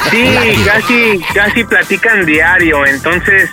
[0.09, 0.25] Sí,
[0.65, 3.49] casi, casi platican diario, entonces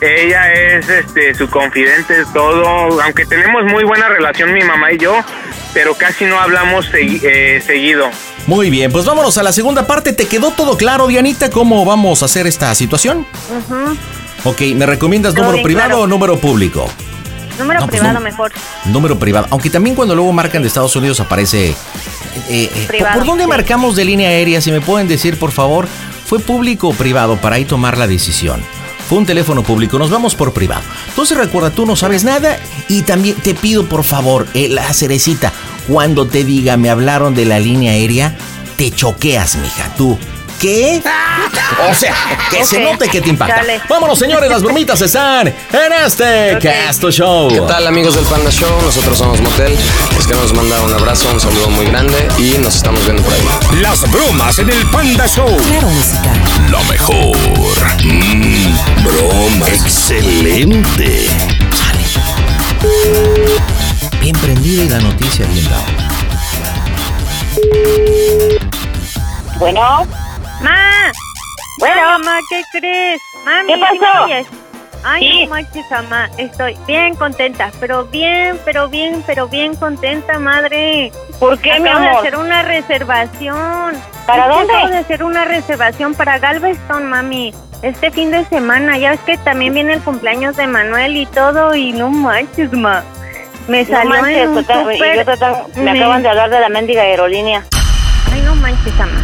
[0.00, 5.16] ella es este su confidente todo, aunque tenemos muy buena relación mi mamá y yo,
[5.74, 8.10] pero casi no hablamos segui- eh, seguido.
[8.46, 10.12] Muy bien, pues vámonos a la segunda parte.
[10.12, 13.26] ¿Te quedó todo claro, Dianita, cómo vamos a hacer esta situación?
[13.48, 13.96] Ujú.
[14.50, 16.02] Ok, ¿me recomiendas Todo número privado claro.
[16.02, 16.88] o número público?
[17.58, 18.24] Número No, pues privado no.
[18.24, 18.50] mejor.
[18.86, 19.46] Número privado.
[19.50, 21.68] Aunque también cuando luego marcan de Estados Unidos aparece.
[21.68, 21.74] eh,
[22.74, 23.48] eh, Privado, ¿Por dónde sí.
[23.50, 24.60] marcamos de línea aérea?
[24.60, 25.86] Si me pueden decir, por favor,
[26.26, 28.60] ¿fue público o privado para ahí tomar la decisión?
[29.08, 30.82] Fue un teléfono público, nos vamos por privado.
[31.08, 35.52] Entonces recuerda, tú no sabes nada y también te pido por favor, eh, la cerecita,
[35.88, 38.36] cuando te diga me hablaron de la línea aérea,
[38.76, 40.18] te choqueas, mija, tú.
[40.62, 41.02] ¿Qué?
[41.90, 42.14] O sea,
[42.50, 43.56] que se note que te impacta.
[43.56, 43.80] dale.
[43.88, 46.62] Vámonos, señores, las bromitas están en este Ok.
[46.62, 47.48] Casto Show.
[47.48, 48.70] ¿Qué tal amigos del Panda Show?
[48.82, 49.76] Nosotros somos Motel.
[50.16, 53.40] Les queremos mandar un abrazo, un saludo muy grande y nos estamos viendo por ahí.
[53.80, 55.56] Las bromas en el Panda Show.
[55.56, 56.32] Claro, música.
[56.70, 57.36] La mejor.
[58.04, 59.66] Mm, broma.
[59.68, 61.26] Excelente.
[64.20, 65.84] Bien prendida y la noticia bien dada.
[69.58, 70.06] Bueno,
[70.62, 71.12] ¡Ma!
[71.78, 72.02] Bueno.
[72.18, 73.20] Mamá, ¿qué crees?
[73.44, 74.26] Mami, ¿Qué pasó?
[75.04, 75.44] Ay, Sí.
[75.44, 76.30] no manches, mamá.
[76.38, 81.10] Estoy bien contenta, pero bien, pero bien, pero bien contenta, madre.
[81.40, 82.20] ¿Por qué, mi Acabo de amor?
[82.20, 83.94] hacer una reservación.
[84.26, 84.72] ¿Para Es dónde?
[84.74, 87.52] Acabo de hacer una reservación para Galveston, mami.
[87.82, 91.74] Este fin de semana, ya es que también viene el cumpleaños de Manuel y todo,
[91.74, 93.02] y no manches, ma.
[93.66, 96.28] Me No salió manches, en un total- y súper- yo total- me me- acaban de
[96.28, 97.64] hablar de la mendiga aerolínea.
[98.32, 99.20] Ay, no manches, ama.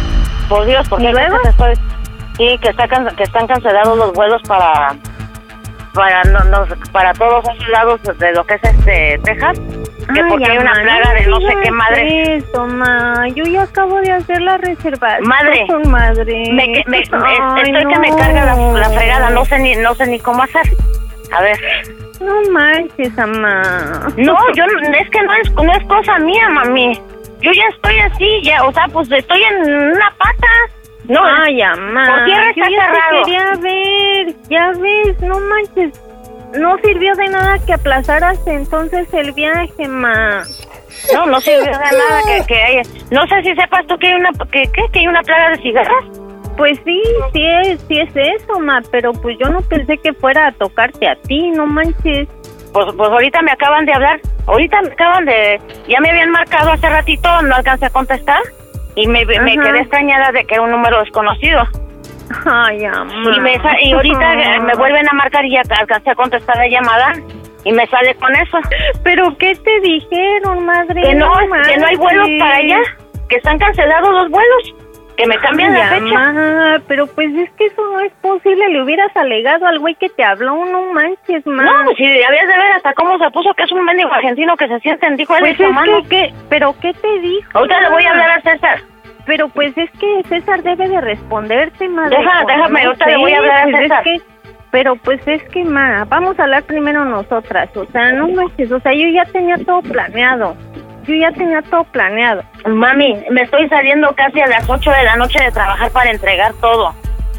[0.49, 1.37] Por Dios, porque ¿Y luego?
[2.37, 4.95] sí, que, está can- que están cancelados los vuelos para
[5.93, 9.59] para no, no- para todos esos lados de lo que es este Texas,
[10.13, 12.35] que Ay, porque hay una plaga de no sé qué madre.
[12.37, 13.27] Eso, ma.
[13.35, 15.27] Yo ya acabo de hacer la reservación.
[15.27, 15.65] Madre.
[15.87, 16.43] madre.
[16.51, 18.17] Me, me- me- Ay, estoy que me no.
[18.17, 20.63] carga la, la fregada, no sé ni no sé ni cómo hacer.
[21.31, 21.59] A ver.
[22.21, 23.61] No manches, ama.
[24.17, 27.01] No, yo no- es que no es no es cosa mía, mami.
[27.41, 30.47] Yo ya estoy así, ya, o sea, pues estoy en una pata.
[31.05, 32.05] No, Ay, ama.
[32.05, 33.23] Por tierra Yo está te cerrado.
[33.25, 34.35] quería ver.
[34.49, 36.01] Ya ves, no manches.
[36.57, 40.43] No sirvió de nada que aplazaras entonces el viaje, ma.
[41.13, 42.81] No, no sirve de nada que, que haya.
[43.11, 45.57] No sé si sepas tú que hay una que, que, que hay una plaga de
[45.61, 46.05] cigarras.
[46.57, 47.01] Pues sí,
[47.33, 51.07] sí es, sí es eso, ma, pero pues yo no pensé que fuera a tocarte
[51.07, 52.27] a ti, no manches.
[52.73, 54.19] Pues, pues ahorita me acaban de hablar.
[54.47, 55.59] Ahorita me acaban de.
[55.87, 58.41] Ya me habían marcado hace ratito, no alcancé a contestar.
[58.95, 61.63] Y me, me quedé extrañada de que era un número desconocido.
[62.45, 63.11] Ay, ama.
[63.35, 66.57] Y, me, sa- y ahorita eh, me vuelven a marcar y ya alcancé a contestar
[66.57, 67.13] la llamada.
[67.63, 68.57] Y me sale con eso.
[69.03, 71.01] ¿Pero qué te dijeron, madre?
[71.01, 71.31] Que no,
[71.67, 72.79] que no hay vuelos para allá.
[73.27, 74.75] Que están cancelados los vuelos.
[75.19, 76.81] Que me cambian la fecha.
[76.87, 78.69] pero pues es que eso no es posible.
[78.69, 81.63] Le hubieras alegado al güey que te habló, no manches, ma.
[81.63, 84.55] No, pues si habías de ver hasta cómo se puso que es un mendigo argentino
[84.55, 86.33] que se siente en dijo él Pues es que, ¿qué?
[86.49, 87.49] ¿pero qué te dijo?
[87.53, 88.79] Ahorita le voy a hablar a César.
[89.25, 92.17] Pero pues es que César debe de responderte, madre.
[92.17, 94.03] Déjame, no ahorita le voy a hablar a pues es César.
[94.03, 94.21] que-
[94.71, 97.75] pero pues es que, ma, vamos a hablar primero nosotras.
[97.75, 100.55] O sea, no manches, o sea, yo ya tenía todo planeado.
[101.05, 102.43] Yo ya tenía todo planeado.
[102.65, 106.53] Mami, me estoy saliendo casi a las 8 de la noche de trabajar para entregar
[106.61, 106.93] todo.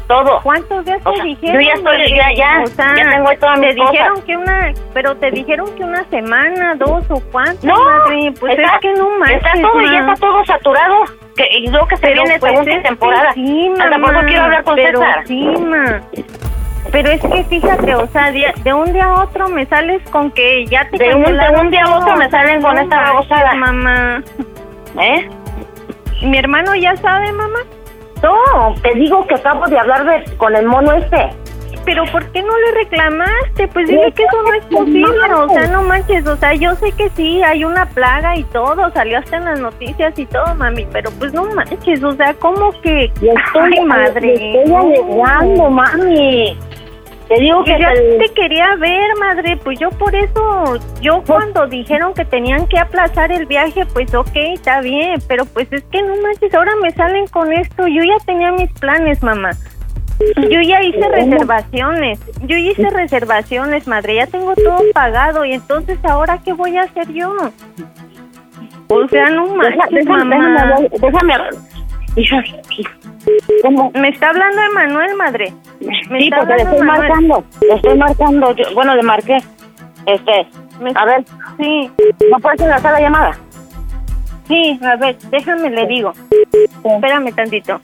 [0.07, 0.41] Todo.
[0.43, 1.55] ¿Cuántos días O te sea, dijeron?
[1.55, 3.91] yo ya estoy, ya, ya, O sea, ya tengo todas te mis cosas.
[3.93, 8.33] dijeron que una, pero te dijeron que una semana, dos o cuánto, No, madre.
[8.37, 9.91] Pues está, es que no manches, está todo, ma.
[9.93, 11.03] ya está todo saturado.
[11.37, 13.31] Que, y lo que se Pero viene pues segunda temporada.
[13.33, 15.23] Sí, Hasta por eso quiero hablar con pero César.
[15.27, 16.01] Sí, ma.
[16.91, 20.31] Pero es que fíjate, o sea, de, de un día a otro me sales con
[20.31, 23.01] que ya te De un- de un día a otro me salen con No esta
[23.01, 23.53] babosada.
[23.55, 24.23] mamá.
[24.99, 25.29] ¿Eh?
[26.23, 27.59] ¿Mi hermano ya sabe, mamá?
[28.23, 31.29] No, te digo que acabo de hablar de, con el mono este.
[31.83, 33.67] Pero ¿por qué no le reclamaste?
[33.69, 36.91] Pues dile que eso no es posible, o sea, no manches, o sea, yo sé
[36.91, 40.85] que sí, hay una plaga y todo, salió hasta en las noticias y todo, mami,
[40.91, 43.11] pero pues no manches, o sea, ¿cómo que?
[43.59, 44.33] Ay, madre.
[44.61, 46.55] Estoy alegando, mami.
[47.33, 47.87] Te digo que Yo
[48.19, 53.31] te- quería ver, madre, pues yo por eso, yo cuando dijeron que tenían que aplazar
[53.31, 57.27] el viaje, pues ok, está bien, pero pues es que no manches, ahora me salen
[57.27, 59.51] con esto, yo ya tenía mis planes, mamá.
[60.49, 65.97] Yo ya hice reservaciones, yo ya hice reservaciones, madre, ya tengo todo pagado y entonces
[66.03, 67.33] ahora qué voy a hacer yo?
[68.89, 70.75] O sea, no Deja- manches, déjame, mamá.
[70.99, 71.33] déjame déjame.
[72.17, 72.43] Hija,
[73.61, 73.91] ¿cómo?
[73.93, 75.53] Me está hablando Emanuel, madre.
[76.09, 77.43] Me Sí, porque le estoy marcando.
[77.61, 78.55] Le estoy marcando.
[78.55, 79.37] Yo- bueno, le marqué.
[80.05, 80.47] Este,
[80.95, 81.23] a ver.
[81.59, 81.91] Sí.
[82.29, 83.37] ¿No puedes enlazar la llamada?
[84.47, 86.13] Sí, a ver, déjame le digo.
[86.83, 87.79] Espérame tantito.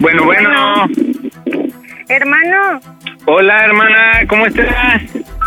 [0.00, 0.50] Bueno, bueno.
[2.08, 2.80] Hermano,
[3.26, 5.02] Hola, hermana, ¿cómo estás?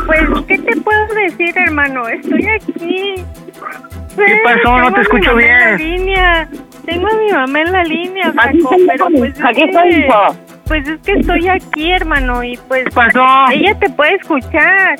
[0.05, 2.07] pues, ¿qué te puedo decir, hermano?
[2.07, 3.15] Estoy aquí.
[4.15, 4.79] ¿Qué pasó?
[4.79, 5.77] No te escucho Tengo a mi mamá en la bien.
[5.99, 6.47] línea.
[6.85, 9.63] Tengo a mi mamá en la línea, Aquí Paco, estoy, pero pues es Aquí que-
[9.69, 10.35] estoy, hijo.
[10.67, 12.83] Pues es que estoy aquí, hermano, y pues...
[12.85, 13.25] ¿Qué pasó?
[13.51, 14.95] Ella te puede escuchar.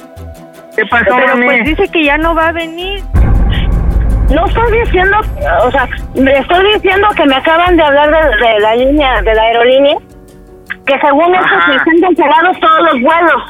[0.75, 1.45] ¿Qué pasó, Pero mami?
[1.45, 3.01] pues dice que ya no va a venir.
[4.33, 5.17] No estoy diciendo,
[5.63, 9.33] o sea, me estoy diciendo que me acaban de hablar de, de la línea, de
[9.33, 9.95] la aerolínea,
[10.89, 13.43] que según eso se están cancelados todos los vuelos.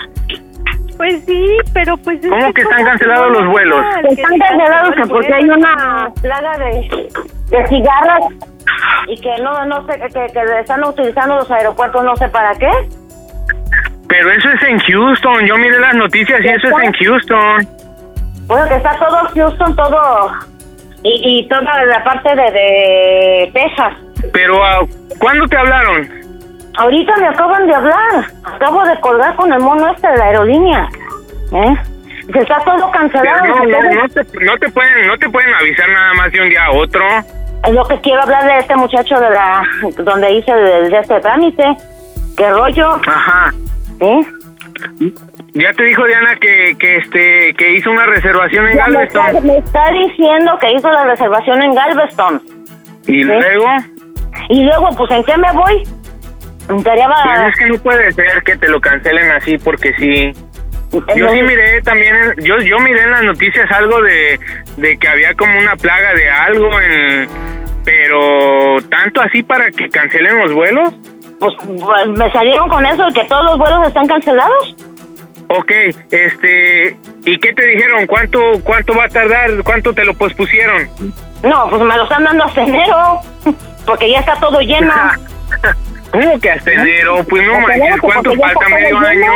[0.98, 2.22] Pues sí, pero pues...
[2.22, 3.86] es ¿Cómo que están cancelados los vuelos?
[4.10, 7.10] están cancelados que porque hay una plaga de,
[7.50, 8.26] de cigarras
[9.08, 12.70] y que no, no sé, que, que están utilizando los aeropuertos no sé para qué.
[14.10, 15.46] Pero eso es en Houston.
[15.46, 17.68] Yo miré las noticias y eso es en Houston.
[18.48, 20.32] Bueno, que está todo Houston, todo
[21.04, 23.94] y, y toda la parte de, de Texas.
[24.34, 24.80] Pero, ah,
[25.20, 26.19] ¿cuándo te hablaron?
[26.80, 28.26] Ahorita me acaban de hablar.
[28.44, 30.90] Acabo de colgar con el mono este de la aerolínea.
[31.52, 31.76] ¿Eh?
[32.32, 33.46] Que está todo cancelado.
[33.48, 36.72] no, te, no te pueden, no te pueden avisar nada más de un día a
[36.72, 37.02] otro.
[37.66, 39.64] Es lo que quiero hablar de este muchacho de la
[39.98, 41.64] donde hice de, de este trámite.
[42.38, 42.92] ¿Qué rollo?
[43.06, 43.54] Ajá.
[44.00, 44.22] ¿Eh?
[45.54, 49.20] Ya te dijo Diana que, que este que hizo una reservación en Ya me, está,
[49.24, 49.48] Galveston.
[49.48, 52.42] me está diciendo que hizo la reservación en Galveston.
[53.08, 53.66] Y luego,
[54.50, 55.84] Y luego, pues, ¿en qué me voy?
[56.70, 60.32] Pues es que no puede ser que te lo cancelen así porque sí.
[60.92, 64.40] Yo sí miré también, yo yo miré en las noticias algo de,
[64.78, 67.28] de que había como una plaga de algo en
[67.84, 70.94] pero tanto así para que cancelen los vuelos.
[71.40, 74.76] Pues, pues, me salieron con eso de que todos los vuelos están cancelados.
[75.48, 75.72] Ok,
[76.12, 78.06] este, ¿y qué te dijeron?
[78.06, 79.64] ¿Cuánto cuánto va a tardar?
[79.64, 80.88] ¿Cuánto te lo pospusieron?
[81.42, 83.22] No, pues me lo están dando hasta enero.
[83.86, 84.94] Porque ya está todo lleno.
[86.12, 87.24] ¿Cómo que hasta enero?
[87.30, 88.70] Pues no manches, ¿cuánto falta?
[88.70, 89.32] ¿Medio año?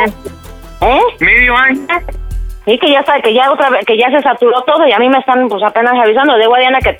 [0.80, 1.00] ¿Eh?
[1.20, 1.86] ¿Medio año?
[2.64, 4.98] Sí, que ya está, que ya otra vez, que ya se saturó todo y a
[4.98, 6.36] mí me están pues apenas avisando.
[6.38, 6.96] Digo a Diana que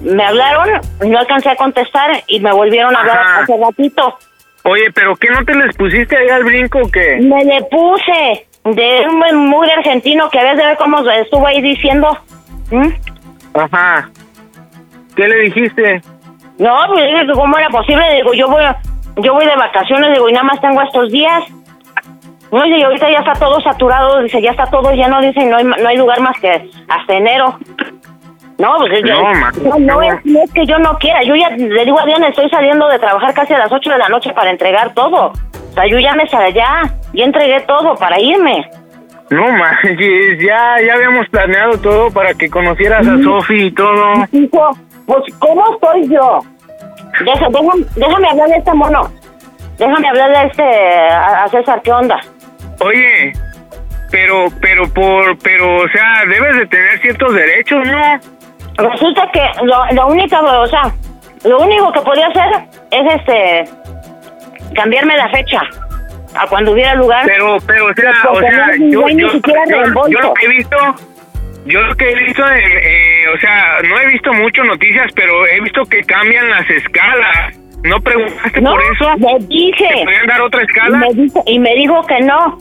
[0.00, 3.40] me hablaron, no alcancé a contestar y me volvieron a hablar Ajá.
[3.42, 4.18] hace ratito.
[4.64, 7.16] Oye, ¿pero qué no te les pusiste ahí al brinco o qué?
[7.22, 11.46] Me le puse de un buen muy argentino que a veces de ver cómo estuvo
[11.46, 12.18] ahí diciendo.
[12.70, 12.88] ¿Mm?
[13.54, 14.10] Ajá.
[15.14, 16.02] ¿Qué le dijiste?
[16.58, 18.64] No, pues dije que cómo era posible, digo, yo voy,
[19.16, 21.42] yo voy de vacaciones, digo, y nada más tengo estos días.
[22.52, 25.64] No, y ahorita ya está todo saturado, dice, ya está todo lleno, dice, no hay,
[25.64, 27.58] no hay lugar más que hasta enero.
[28.58, 31.50] No, pues yo- No, no, no es, no es que yo no quiera, yo ya
[31.50, 34.32] le digo a Diana, estoy saliendo de trabajar casi a las 8 de la noche
[34.32, 35.26] para entregar todo.
[35.26, 38.66] O sea, yo ya me salí, ya, ya entregué todo para irme.
[39.28, 44.14] No manches, ya, ya habíamos planeado todo para que conocieras a Sofi y todo.
[44.32, 44.70] Hijo,
[45.04, 46.40] pues, ¿cómo estoy yo?
[47.24, 49.10] Deja- déjame, déjame hablar de este mono.
[49.78, 52.18] Déjame hablar de este, a, a César, ¿qué onda?
[52.80, 53.32] Oye,
[54.10, 58.18] pero, pero por, pero, o sea, debes de tener ciertos derechos, ¿no?
[58.90, 60.92] Resulta que lo, lo único, o sea,
[61.44, 63.64] lo único que podía hacer es este,
[64.74, 65.60] cambiarme la fecha
[66.38, 67.24] a cuando hubiera lugar.
[67.26, 68.40] Pero, pero, o sea, o
[68.78, 69.28] yo, yo
[70.20, 70.76] lo que he visto,
[71.66, 75.46] yo lo que he visto, en, eh, o sea, no he visto mucho noticias, pero
[75.46, 77.58] he visto que cambian las escalas.
[77.84, 79.14] ¿No preguntaste No, por eso?
[79.16, 79.88] le dije.
[79.88, 80.98] ¿Te podían dar otra escala?
[80.98, 82.58] Me dijo- y me dijo que no.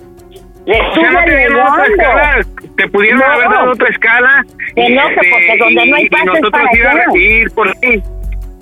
[0.66, 2.40] Le O sea, no te dieron otra escala,
[2.78, 3.26] te pudieron No.
[3.26, 4.44] haber dado otra escala.
[4.76, 8.02] Que no, que este, porque donde no hay pases nosotros para ir por ti.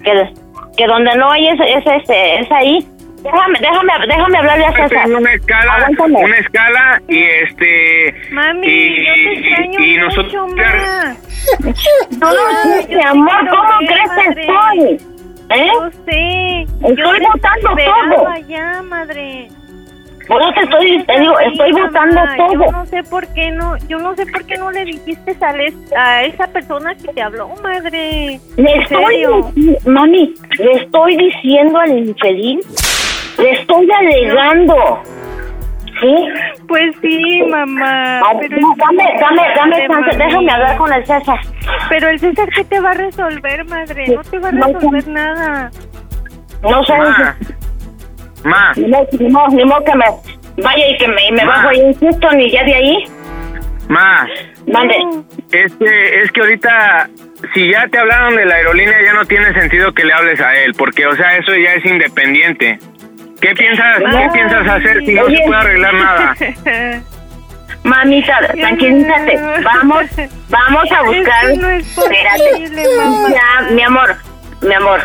[0.03, 0.29] Que,
[0.77, 2.87] que donde no hay es, es, este, es ahí.
[3.23, 5.07] Déjame, déjame, déjame hablarle a César.
[5.09, 6.23] una escala, Aguántame.
[6.25, 10.33] una escala y este Mami, y, yo te extraño y nosotros.
[12.19, 15.13] No, Ay, mi amor, ¿cómo crees que estoy?
[15.49, 15.67] ¿Eh?
[15.73, 16.61] Yo sé.
[16.61, 18.35] Estoy yo botando todo.
[18.47, 19.47] ya, madre.
[20.27, 22.71] Por eso te estoy, te digo, estoy botando ma, Yo todo.
[22.71, 25.93] no sé por qué no, yo no sé por qué no le dijiste a, les-
[25.97, 28.39] a esa persona que te habló, madre.
[28.55, 29.25] Le ¿En estoy,
[29.85, 32.65] mami, le estoy diciendo al infeliz,
[33.43, 35.01] le estoy alegando.
[35.99, 36.27] ¿Sí?
[36.67, 38.21] Pues sí, mamá.
[38.41, 41.39] Pero no, dame, dame, dame chance, déjame hablar con el César.
[41.89, 44.07] Pero el César, ¿qué te va a resolver, madre?
[44.07, 45.71] No te va a No, resolver nada.
[46.63, 46.93] No sé,
[48.43, 50.05] Ma, ni modo, ni modo, ni modo que me
[50.63, 53.03] vaya y que me, y me bajo ahí en Houston y ya de ahí,
[53.87, 54.27] ma,
[54.67, 54.95] mande.
[55.51, 57.09] este es que ahorita
[57.53, 60.55] si ya te hablaron de la aerolínea ya no tiene sentido que le hables a
[60.57, 62.79] él, porque o sea, eso ya es independiente.
[63.43, 65.37] ¿Qué piensas, qué piensas hacer si no Oye.
[65.37, 66.35] se puede arreglar nada?
[67.83, 69.37] Mamita, tranquilízate.
[69.63, 70.05] Vamos,
[70.49, 71.45] vamos a buscar.
[71.45, 72.49] Es que no es Espérate.
[72.51, 72.83] posible.
[73.33, 74.15] Ya, mi amor,
[74.61, 75.01] mi amor,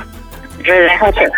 [0.63, 1.29] relájate.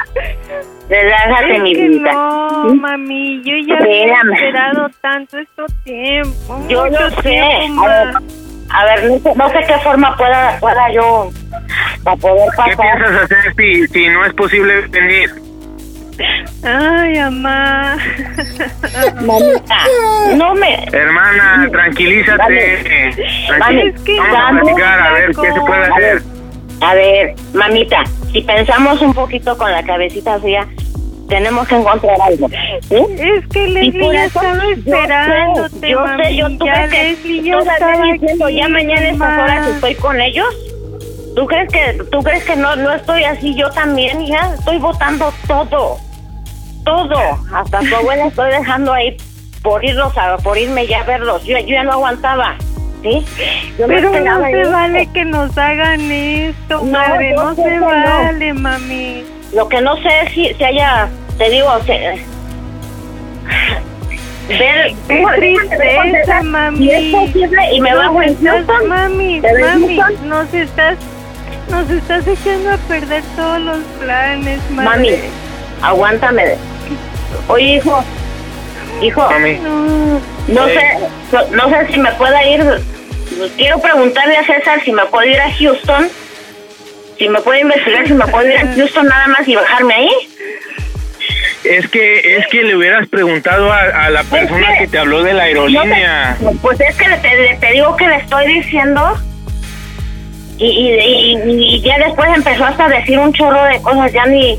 [0.91, 2.13] Relájate, Es mi que vida.
[2.13, 4.33] no, mami, yo ya Espérame.
[4.35, 6.67] esperado tanto esto tiempo.
[6.69, 7.23] Yo mucho lo sé.
[7.23, 7.87] tiempo,
[8.73, 11.31] A ver, no sé, no sé qué forma pueda, pueda yo
[12.05, 12.77] para poder ¿Qué pasar.
[12.99, 15.31] piensas hacer si, si no es posible venir?
[16.63, 17.97] Ay, mamá.
[19.23, 19.77] Mamita,
[20.37, 20.85] no me.
[20.93, 22.37] Hermana, tranquilízate.
[22.39, 23.11] Dale.
[23.49, 23.87] Tranqui- Dale.
[23.89, 26.23] Es que Vamos a platicar a ver qué se puede A ver, hacer.
[26.83, 30.67] a ver, mamita, si pensamos un poquito con la cabecita fría,
[31.29, 32.49] tenemos que encontrar algo.
[32.49, 32.97] ¿sí?
[33.19, 37.29] Es que Leslie ya estaba yo esperándote, sé, yo sé, yo tú ya crees que
[37.29, 40.47] Leslie ya estás estaba diciendo ya mañana a estas horas estoy con ellos.
[41.37, 44.53] ¿Tú crees que tú crees que no no estoy así yo también, hija?
[44.59, 45.99] Estoy votando todo.
[46.85, 47.19] Todo,
[47.55, 49.17] hasta tu abuela estoy dejando ahí
[49.63, 51.45] por irlos a por irme ya a verlos.
[51.45, 52.57] Yo, yo ya no aguantaba.
[53.03, 53.25] ¿Sí?
[53.79, 57.33] Yo Pero no se vale que nos hagan esto, No, madre.
[57.35, 57.87] No se no.
[57.87, 59.25] vale, mami.
[59.55, 61.09] Lo que no sé es si, si haya,
[61.39, 62.23] te digo, se,
[64.49, 66.79] ver, Qué tristeza, mami.
[66.79, 68.87] Si es posible y me Nos bajo estás-.
[68.87, 70.29] Mami, ¿Te ves mami, Houston?
[70.29, 70.99] nos estás...
[71.71, 75.31] Nos estás echando a perder todos los planes, Mami, madre.
[75.83, 76.45] Aguántame.
[77.49, 78.05] Oye, hijo.
[79.03, 79.29] Hijo.
[79.63, 80.21] No.
[80.49, 80.81] No sé,
[81.33, 82.65] no, no sé si me pueda ir.
[83.57, 86.09] Quiero preguntarle a César si me puedo ir a Houston.
[87.19, 90.11] Si me puede investigar si me puedo ir a Houston nada más y bajarme ahí.
[91.63, 95.35] Es que es que le hubieras preguntado a, a la persona que te habló de
[95.35, 96.37] la aerolínea.
[96.41, 99.17] No te- pues es que le- te, te digo que le estoy diciendo.
[100.59, 104.27] Y, y, y- y ya después empezó hasta a decir un chorro de cosas, ya
[104.27, 104.57] ni.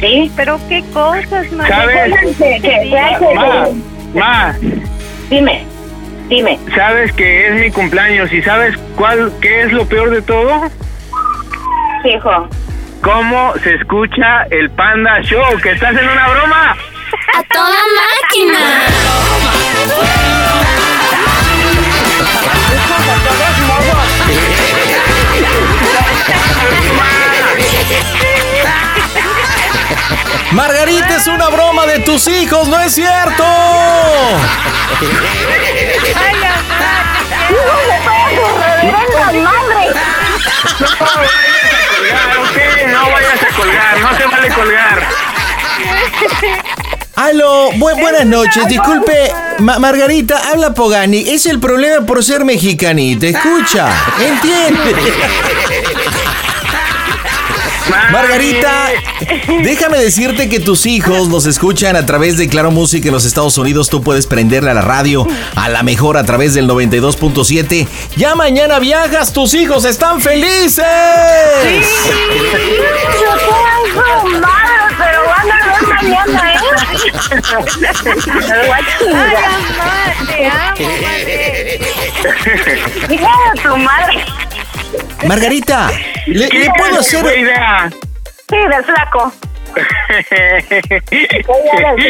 [0.00, 0.30] ¿Sí?
[0.36, 1.70] Pero qué cosas, madre.
[1.74, 2.36] ¿Sabes?
[2.38, 3.66] Que hay que- Ma,
[4.14, 4.54] ma,
[5.30, 5.64] Dime,
[6.28, 6.58] dime.
[6.74, 10.68] sabes que es mi cumpleaños y sabes cuál qué es lo peor de todo?
[12.02, 12.48] Sí, hijo.
[13.02, 15.42] ¿Cómo se escucha el Panda Show?
[15.62, 16.76] ¿Que estás en una broma?
[17.34, 18.58] ¡A toda máquina!
[30.52, 33.44] Margarita es una broma de tus hijos, ¿no es cierto?
[42.88, 45.06] No vayas a colgar, no se vale colgar.
[47.16, 53.26] Aló, bu- buenas noches, disculpe, Ma- Margarita, habla Pogani, es el problema por ser mexicanita,
[53.26, 53.88] escucha,
[54.20, 54.94] entiende.
[58.10, 58.88] Margarita,
[59.62, 63.56] déjame decirte que tus hijos nos escuchan a través de Claro Música en los Estados
[63.58, 63.88] Unidos.
[63.88, 67.86] Tú puedes prenderle a la radio a la mejor a través del 92.7.
[68.16, 70.84] Ya mañana viajas, tus hijos están felices.
[73.20, 76.58] Yo tengo madre, pero van a ver mañana, ¿eh?
[77.80, 77.92] Me
[78.58, 80.06] voy a chingar.
[80.26, 81.80] te amo, madre.
[83.14, 84.45] Hija de tu madre.
[85.26, 85.90] Margarita,
[86.26, 87.22] ¿le, le puedo hacer...
[87.22, 87.90] Buena idea.
[88.48, 89.32] Sí, del flaco.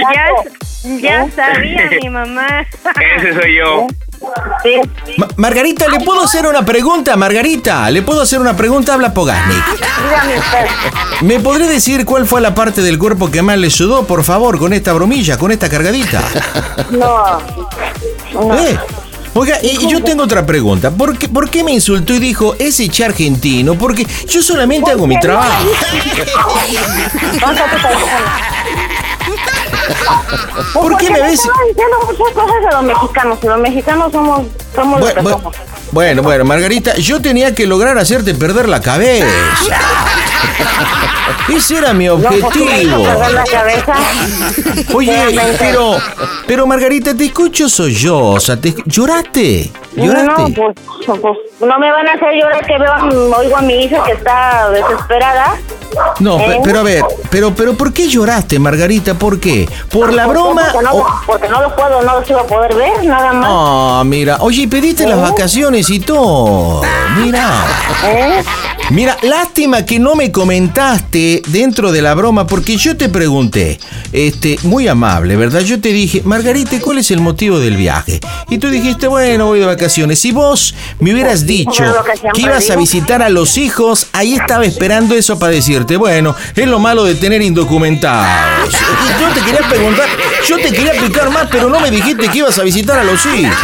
[0.06, 0.30] Ya,
[1.00, 2.64] ya sabía mi mamá.
[3.18, 3.86] Ese soy yo.
[4.62, 4.80] Sí.
[5.18, 7.16] Ma- Margarita, ¿le puedo hacer una pregunta?
[7.16, 8.94] Margarita, ¿le puedo hacer una pregunta?
[8.94, 9.54] Habla Pogani.
[9.54, 10.66] Dígame usted.
[11.22, 14.58] ¿Me podré decir cuál fue la parte del cuerpo que más le sudó, por favor,
[14.58, 16.22] con esta bromilla, con esta cargadita?
[16.90, 17.40] No.
[18.32, 18.58] No.
[18.58, 18.78] ¿Eh?
[19.38, 20.90] Oiga, y, y yo tengo otra pregunta.
[20.90, 23.74] ¿Por qué, ¿Por qué me insultó y dijo ese che argentino?
[23.74, 25.66] Porque yo solamente hago mi trabajo.
[30.72, 31.40] ¿Por qué me ves?
[31.68, 33.38] Diciendo muchas cosas de los mexicanos.
[33.42, 35.54] Y los mexicanos somos, somos lo que Bueno, somos.
[35.92, 39.26] bueno, bueno, Margarita, yo tenía que lograr hacerte perder la cabeza.
[41.48, 43.04] Ese era mi No, objetivo.
[44.94, 45.14] Oye,
[45.58, 45.96] pero,
[46.46, 48.60] pero Margarita, te escucho solloza.
[48.60, 49.70] Te, ¿Lloraste?
[49.94, 50.42] ¿Lloraste?
[50.42, 54.02] No, pues, pues, no me van a hacer llorar que veo, oigo a mi hija
[54.04, 55.56] que está desesperada.
[56.20, 56.60] No, ¿Eh?
[56.62, 59.14] pero a ver, pero, pero ¿por qué lloraste, Margarita?
[59.14, 59.66] ¿Por qué?
[59.90, 60.62] ¿Por la Porque- broma?
[60.72, 63.48] Porque no, o- porque no lo puedo, no los iba a poder ver, nada más.
[63.50, 66.82] Ah, mira, oye, pediste las vacaciones y todo.
[67.18, 67.48] Mira.
[68.04, 68.42] ¿Eh?
[68.90, 70.65] Mira, lástima que no me comentaste
[71.48, 73.78] dentro de la broma, porque yo te pregunté,
[74.12, 75.60] este, muy amable, ¿verdad?
[75.60, 78.20] Yo te dije, Margarita, ¿cuál es el motivo del viaje?
[78.48, 80.18] Y tú dijiste, bueno, voy de vacaciones.
[80.18, 81.84] Si vos me hubieras dicho
[82.34, 86.66] que ibas a visitar a los hijos, ahí estaba esperando eso para decirte, bueno, es
[86.66, 88.72] lo malo de tener indocumentados.
[88.72, 90.08] Y yo te quería preguntar,
[90.48, 93.24] yo te quería picar más, pero no me dijiste que ibas a visitar a los
[93.26, 93.56] hijos.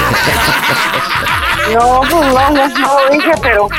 [1.75, 3.69] No, pues no, no, no dije, pero.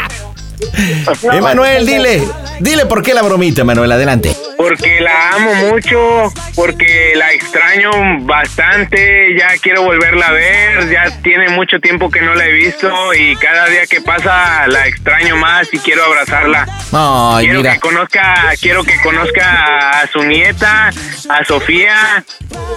[1.23, 2.25] No, Emanuel, dile,
[2.63, 4.35] dile por qué la bromita, Manuel, adelante.
[4.57, 7.89] Porque la amo mucho, porque la extraño
[8.21, 13.13] bastante, ya quiero volverla a ver, ya tiene mucho tiempo que no la he visto
[13.13, 16.67] y cada día que pasa la extraño más y quiero abrazarla.
[16.91, 17.73] Ay, quiero mira.
[17.73, 20.89] que conozca, quiero que conozca a su nieta,
[21.29, 22.23] a Sofía.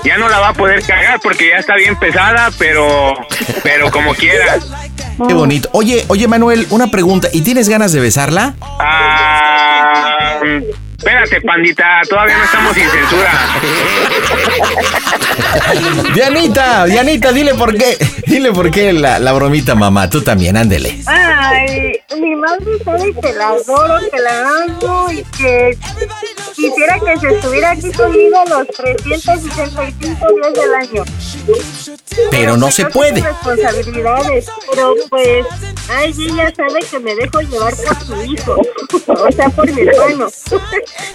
[0.05, 3.15] Ya no la va a poder cagar porque ya está bien pesada, pero
[3.63, 4.59] pero como quiera.
[5.27, 5.69] Qué bonito.
[5.73, 7.29] Oye, oye, Manuel, una pregunta.
[7.33, 8.55] ¿Y tienes ganas de besarla?
[8.61, 10.41] Ah,
[10.99, 13.33] espérate, pandita, todavía no estamos sin censura.
[16.15, 17.97] Dianita, Dianita, dile por qué.
[18.27, 20.09] Dile por qué la, la bromita, mamá.
[20.11, 20.99] Tú también, ándele.
[21.07, 25.77] Ay, mi madre sabe que la adoro, que la amo y que
[26.55, 31.05] quisiera que se estuviera aquí conmigo los 365 días del año.
[32.31, 33.21] Pero no se tengo puede.
[33.21, 35.47] responsabilidades, pero pues,
[35.91, 38.63] ay, ella sabe que me dejo llevar por su hijo,
[39.07, 40.29] o sea, por mi hermano.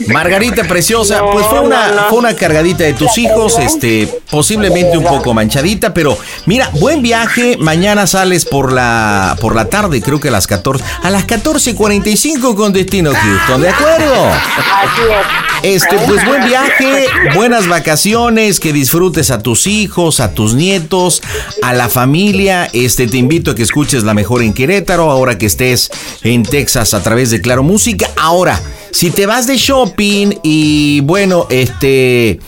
[0.08, 5.34] Margarita preciosa, pues fue una, fue una cargadita de tus hijos, este, posiblemente un poco
[5.34, 7.58] manchadita, pero mira, buen viaje.
[7.58, 12.56] Mañana sales por la, por la tarde, creo que a las 14, a las 14.45
[12.56, 14.26] con destino Houston, ¿de acuerdo?
[14.26, 15.52] Así es.
[15.64, 17.06] Este, pues buen viaje,
[17.36, 21.22] buenas vacaciones, que disfrutes a tus hijos, a tus nietos,
[21.62, 22.68] a la familia.
[22.74, 25.92] Este, te invito a que escuches la mejor en Querétaro, ahora que estés
[26.24, 28.10] en Texas a través de Claro Música.
[28.18, 28.60] Ahora,
[28.92, 32.40] si te vas de shopping y bueno, este,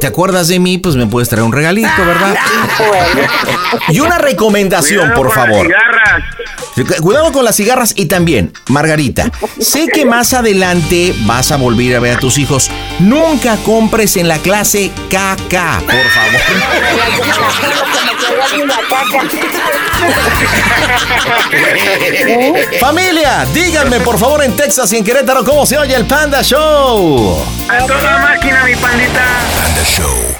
[0.00, 0.78] ¿te acuerdas de mí?
[0.78, 2.34] Pues me puedes traer un regalito, ¿verdad?
[3.88, 5.68] Y una recomendación, por favor.
[7.02, 12.00] Cuidado con las cigarras y también, Margarita, sé que más adelante vas a volver a
[12.00, 12.70] ver a tus hijos.
[13.00, 16.40] Nunca compres en la clase KK, por favor.
[22.80, 27.44] Familia, díganme por favor en Texas y en Querétaro cómo se oye el Panda Show.
[27.68, 29.22] A toda máquina, mi pandita.
[29.70, 30.36] Panda Show.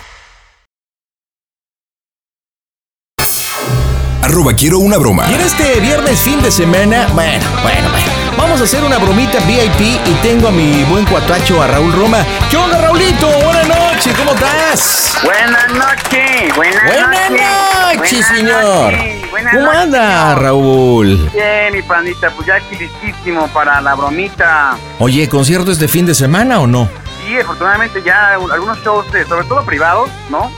[4.22, 5.26] Arroba quiero una broma.
[5.30, 8.06] Y en este viernes fin de semana, bueno, bueno, bueno,
[8.36, 12.24] vamos a hacer una bromita VIP y tengo a mi buen cuatacho, a Raúl Roma.
[12.50, 13.28] ¿Qué onda, Raulito?
[13.44, 15.16] Buenas noches, ¿cómo estás?
[15.22, 18.26] Buenas noches, buenas, Buenas noches.
[18.26, 18.92] señor.
[18.92, 20.42] noches, buenas ¿Cómo noches, anda, señor.
[20.42, 21.30] Raúl?
[21.32, 24.76] Bien, mi pandita, pues ya aquí listísimo para la bromita.
[24.98, 26.88] Oye, ¿concierto este fin de semana o no?
[27.30, 30.50] Sí, afortunadamente ya algunos shows, eh, sobre todo privados, ¿no?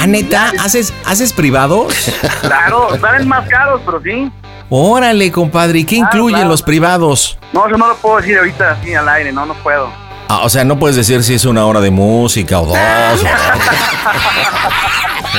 [0.00, 0.50] ¿Ah, neta?
[0.58, 1.94] ¿Haces, ¿Haces privados?
[2.40, 4.28] Claro, salen más caros, pero sí.
[4.70, 6.50] Órale, compadre, ¿y qué incluyen claro.
[6.50, 7.38] los privados?
[7.52, 9.88] No, eso no lo puedo decir ahorita así al aire, no, no puedo.
[10.28, 12.76] Ah, o sea, no puedes decir si es una hora de música o dos.
[12.76, 13.24] o-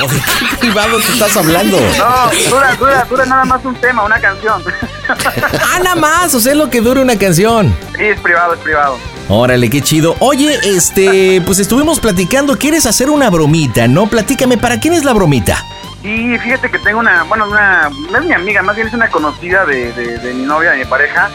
[0.14, 1.78] ¿De qué privado te estás hablando?
[1.78, 4.64] No, dura, dura, dura nada más un tema, una canción.
[5.06, 7.76] Ah, nada más, o sea, es lo que dura una canción.
[7.94, 8.96] Sí, es privado, es privado.
[9.32, 10.16] Órale, qué chido.
[10.18, 14.08] Oye, este, pues estuvimos platicando, quieres hacer una bromita, ¿no?
[14.08, 15.56] Platícame, ¿para quién es la bromita?
[16.02, 19.08] Sí, fíjate que tengo una, bueno, una, no es mi amiga, más bien es una
[19.08, 21.30] conocida de, de, de mi novia, de mi pareja,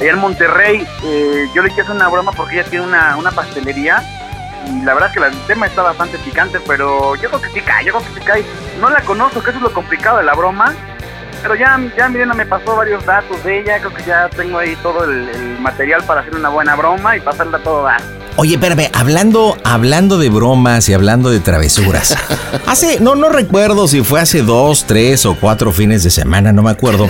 [0.00, 0.84] allá en Monterrey.
[1.04, 4.02] Eh, yo le quiero hacer una broma porque ella tiene una, una pastelería
[4.66, 7.60] y la verdad es que el tema está bastante picante, pero yo creo que sí
[7.60, 8.44] cae, yo creo que sí cae.
[8.80, 10.74] No la conozco, que es lo complicado de la broma,
[11.46, 14.74] pero ya, ya Mirena me pasó varios datos de ella, creo que ya tengo ahí
[14.82, 18.00] todo el, el material para hacer una buena broma y pasarla a todo dar.
[18.38, 22.14] Oye, espérame, hablando, hablando de bromas y hablando de travesuras.
[22.66, 26.62] Hace, no, no recuerdo si fue hace dos, tres o cuatro fines de semana, no
[26.62, 27.08] me acuerdo.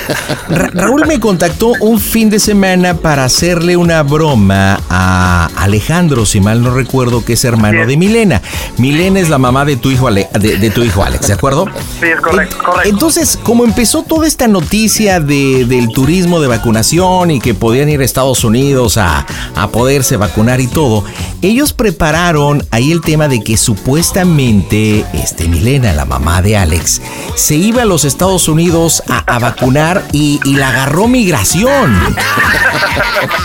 [0.48, 6.40] Ra- Raúl me contactó un fin de semana para hacerle una broma a Alejandro, si
[6.40, 8.42] mal no recuerdo, que es hermano de Milena.
[8.78, 11.66] Milena es la mamá de tu hijo, Ale- de, de tu hijo Alex, ¿de acuerdo?
[12.00, 12.88] Sí, es correcto, correcto.
[12.88, 18.00] Entonces, como empezó toda esta noticia de- del turismo de vacunación y que podían ir
[18.00, 21.04] a Estados Unidos a, a poderse vacunar y todo,
[21.42, 27.02] ellos prepararon ahí el tema de que supuestamente este, Milena, la mamá de Alex,
[27.34, 32.16] se iba a los Estados Unidos a, vacunar y, y la agarró migración.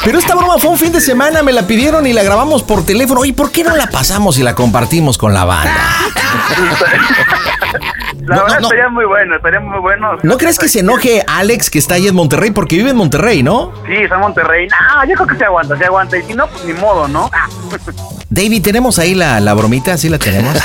[0.03, 2.85] Pero esta broma fue un fin de semana, me la pidieron y la grabamos por
[2.85, 3.25] teléfono.
[3.25, 5.71] ¿Y por qué no la pasamos y la compartimos con la banda?
[8.21, 10.17] La No, verdad no, estaría muy bueno, estaría muy bueno.
[10.23, 12.51] ¿No crees que se enoje Alex que está ahí en Monterrey?
[12.51, 13.71] Porque vive en Monterrey, ¿no?
[13.87, 14.67] Sí, está en Monterrey.
[14.67, 16.17] No, yo creo que se aguanta, se aguanta.
[16.17, 17.29] Y si no, pues ni modo, ¿no?
[17.33, 17.47] Ah.
[18.29, 19.97] David, ¿tenemos ahí la, la bromita?
[19.97, 20.55] ¿Sí la tenemos?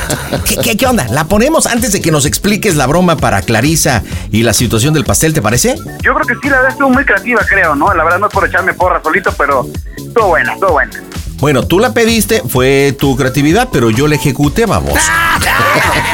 [0.48, 1.04] ¿Qué, qué, qué onda?
[1.11, 5.04] ¿La ponemos antes de que nos expliques la broma para Clarisa y la situación del
[5.04, 5.74] pastel, te parece?
[6.00, 7.92] Yo creo que sí, la verdad estuvo muy creativa, creo, ¿no?
[7.92, 10.92] La verdad no es por echarme porra solito, pero estuvo buena, estuvo buena.
[11.39, 14.95] Bueno, tú la pediste, fue tu creatividad, pero yo la ejecuté, vamos.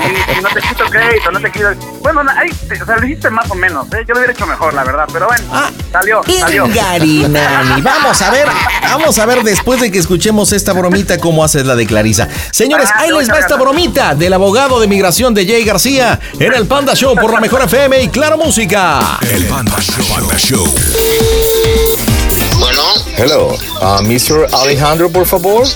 [0.02, 1.68] Sí, no te quito crédito, no te quito...
[2.00, 4.04] Bueno, no, ahí, o sea, lo hiciste más o menos, ¿eh?
[4.06, 5.44] Yo lo hubiera hecho mejor, la verdad, pero bueno,
[5.92, 6.66] salió, salió.
[6.66, 7.80] Ingarinani.
[7.82, 8.48] Vamos a ver,
[8.82, 12.28] vamos a ver después de que escuchemos esta bromita cómo haces la de Clarisa.
[12.50, 16.52] Señores, Ah, ahí les va esta bromita del abogado de migración de Jay García en
[16.52, 19.18] el Panda Show por la Mejor FM y Claro Música.
[19.30, 20.04] El Panda Show.
[20.16, 20.66] Panda Show.
[23.16, 24.48] Hello, uh, Mr.
[24.52, 25.66] Alejandro, por favor.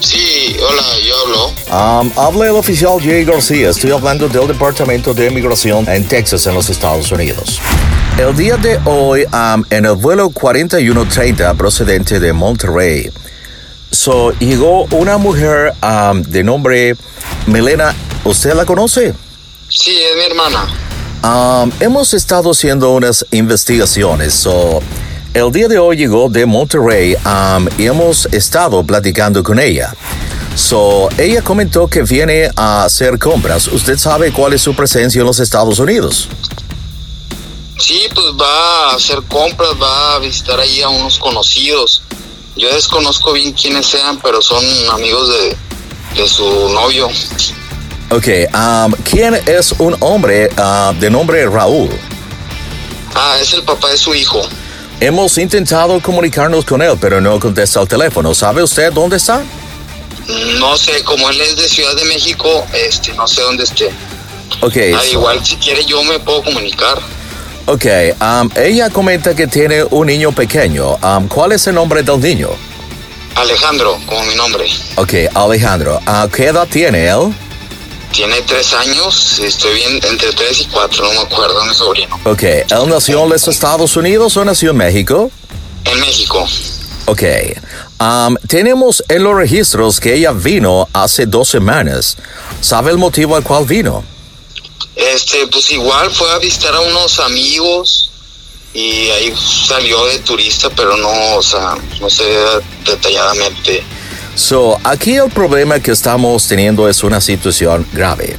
[0.00, 1.46] sí, hola, yo hablo.
[1.70, 3.70] Um, habla el oficial Jay García.
[3.70, 7.60] Estoy hablando del Departamento de Migración en Texas, en los Estados Unidos.
[8.18, 13.10] El día de hoy, um, en el vuelo 4130 procedente de Monterrey,
[13.90, 16.96] so, llegó una mujer um, de nombre
[17.46, 17.94] Milena.
[18.24, 19.14] ¿Usted la conoce?
[19.68, 20.66] Sí, es mi hermana.
[21.22, 24.34] Um, hemos estado haciendo unas investigaciones.
[24.34, 24.82] So,
[25.36, 29.94] el día de hoy llegó de Monterrey um, y hemos estado platicando con ella.
[30.54, 33.68] So, ella comentó que viene a hacer compras.
[33.68, 36.28] ¿Usted sabe cuál es su presencia en los Estados Unidos?
[37.78, 42.02] Sí, pues va a hacer compras, va a visitar ahí a unos conocidos.
[42.56, 47.08] Yo desconozco bien quiénes sean, pero son amigos de, de su novio.
[48.10, 51.90] Ok, um, ¿quién es un hombre uh, de nombre Raúl?
[53.14, 54.40] Ah, es el papá de su hijo.
[55.00, 58.34] Hemos intentado comunicarnos con él, pero no contesta el teléfono.
[58.34, 59.42] ¿Sabe usted dónde está?
[60.58, 63.90] No sé, como él es de Ciudad de México, este, no sé dónde esté.
[64.62, 64.76] Ok.
[64.94, 66.98] Ah, so- igual si quiere yo me puedo comunicar.
[67.66, 67.84] Ok,
[68.20, 70.94] um, ella comenta que tiene un niño pequeño.
[71.02, 72.48] Um, ¿Cuál es el nombre del niño?
[73.34, 74.66] Alejandro, como mi nombre.
[74.96, 76.00] Ok, Alejandro.
[76.06, 77.34] Uh, ¿Qué edad tiene él?
[78.12, 82.18] Tiene tres años, estoy bien entre tres y cuatro, no me acuerdo, mi sobrino.
[82.24, 85.30] Ok, ¿él nació en los Estados Unidos o nació en México?
[85.84, 86.46] En México.
[87.06, 87.22] Ok.
[88.00, 92.16] Um, tenemos en los registros que ella vino hace dos semanas.
[92.60, 94.04] ¿Sabe el motivo al cual vino?
[94.94, 98.10] Este, pues igual fue a visitar a unos amigos
[98.74, 99.34] y ahí
[99.66, 102.24] salió de turista, pero no, o sea, no sé
[102.84, 103.82] detalladamente.
[104.36, 108.36] So, aquí el problema que estamos teniendo es una situación grave.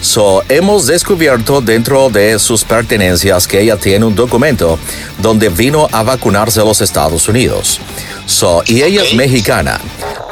[0.00, 4.78] So, hemos descubierto dentro de sus pertenencias que ella tiene un documento
[5.18, 7.80] donde vino a vacunarse a los Estados Unidos.
[8.26, 9.80] So, y ella es mexicana.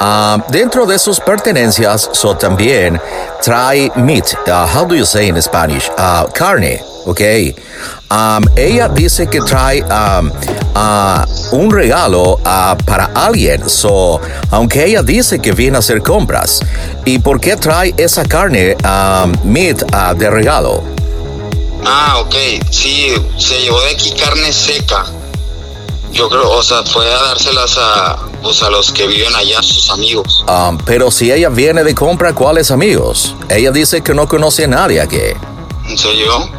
[0.05, 2.99] Ah, dentro de sus pertenencias, so también
[3.41, 4.35] trae meat.
[4.51, 5.89] Ah, how do you say in Spanish?
[5.97, 7.21] Ah, carne, ok.
[8.57, 9.81] Ella dice que trae
[11.53, 12.37] un regalo
[12.85, 13.69] para alguien.
[13.69, 14.19] So,
[14.51, 16.59] aunque ella dice que viene a hacer compras.
[17.05, 20.83] ¿Y por qué trae esa carne um, meat de regalo?
[21.85, 22.35] Ah, ok,
[22.69, 25.05] sí, se llevó de aquí carne seca.
[26.13, 29.89] Yo creo, o sea, fue a dárselas a, pues, a los que viven allá, sus
[29.89, 30.45] amigos.
[30.47, 33.35] Um, pero si ella viene de compra, ¿cuáles amigos?
[33.49, 35.17] Ella dice que no conoce a nadie aquí.
[35.89, 36.49] ¿En serio?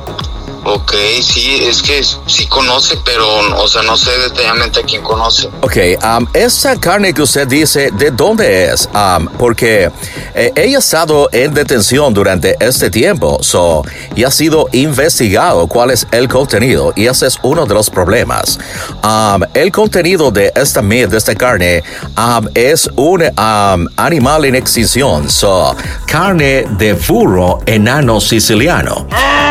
[0.67, 3.27] Ok, sí, es que sí conoce, pero,
[3.59, 5.49] o sea, no sé detalladamente quién conoce.
[5.61, 8.89] Ok, um, esa carne que usted dice, ¿de dónde es?
[8.95, 9.91] Um, porque
[10.35, 13.83] eh, ella ha estado en detención durante este tiempo, so,
[14.15, 18.59] y ha sido investigado cuál es el contenido, y ese es uno de los problemas.
[19.03, 21.83] Um, el contenido de esta meat, esta carne,
[22.17, 29.07] um, es un um, animal en extinción, so, carne de burro enano siciliano.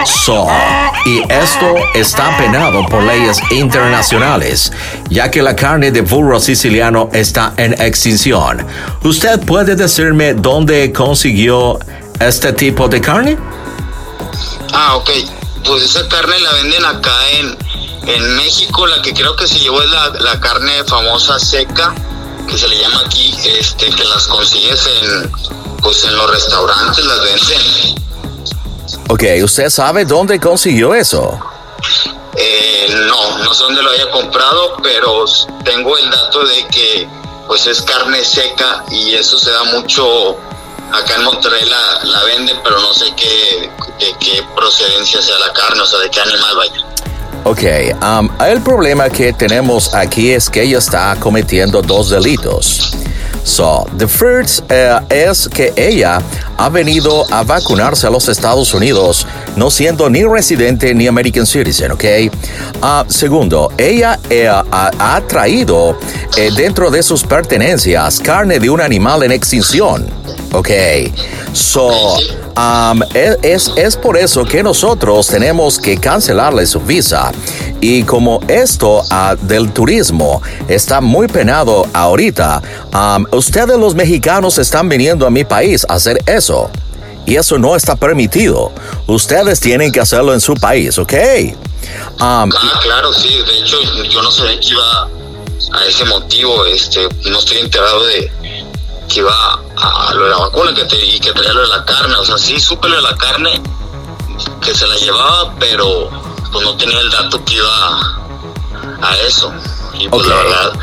[0.06, 0.48] So,
[1.06, 4.72] y esto está penado por leyes internacionales,
[5.10, 8.66] ya que la carne de burro siciliano está en extinción.
[9.04, 11.80] ¿Usted puede decirme dónde consiguió
[12.20, 13.38] este tipo de carne?
[14.74, 15.10] Ah, ok.
[15.66, 17.58] Pues esa carne la venden acá en,
[18.08, 18.88] en México.
[18.88, 21.94] La que creo que se llevó es la, la carne famosa seca,
[22.48, 25.32] que se le llama aquí, este, que las consigues en,
[25.82, 28.04] pues en los restaurantes, las venden.
[29.10, 31.40] Ok, ¿usted sabe dónde consiguió eso?
[32.36, 35.26] Eh, no, no sé dónde lo haya comprado, pero
[35.64, 37.08] tengo el dato de que
[37.48, 40.38] pues es carne seca y eso se da mucho
[40.92, 43.70] acá en Monterrey la, la venden, pero no sé qué,
[44.00, 46.94] de qué procedencia sea la carne, o sea, de qué animal vaya.
[47.46, 47.64] Ok,
[48.02, 52.94] um, el problema que tenemos aquí es que ella está cometiendo dos delitos.
[53.44, 56.22] So, the first eh, es que ella
[56.58, 59.28] ha venido a vacunarse a los Estados Unidos
[59.58, 62.04] no siendo ni residente ni American citizen, ¿ok?
[62.82, 65.98] Ah, segundo, ella eh, ha, ha traído
[66.38, 70.08] eh, dentro de sus pertenencias carne de un animal en extinción,
[70.54, 70.70] ¿ok?
[71.52, 72.18] So,
[72.58, 77.32] um, es, es por eso que nosotros tenemos que cancelarle su visa.
[77.84, 82.62] Y como esto ah, del turismo está muy penado ahorita,
[82.94, 86.72] um, ustedes los mexicanos están viniendo a mi país a hacer eso.
[87.26, 88.72] Y eso no está permitido.
[89.06, 91.12] Ustedes tienen que hacerlo en su país, ¿ok?
[92.22, 92.46] Um, Ah,
[92.82, 93.76] claro, sí, de hecho
[94.10, 95.10] yo no sabía que iba
[95.74, 98.32] a ese motivo, este, no estoy enterado de
[99.10, 101.84] que iba a lo de la vacuna que te, y que traía lo de la
[101.84, 103.62] carne, o sea, sí supe lo de la carne,
[104.62, 108.24] que se la llevaba, pero pues no tenía el dato que iba
[109.02, 109.52] a eso.
[110.00, 110.74] Y pues la verdad,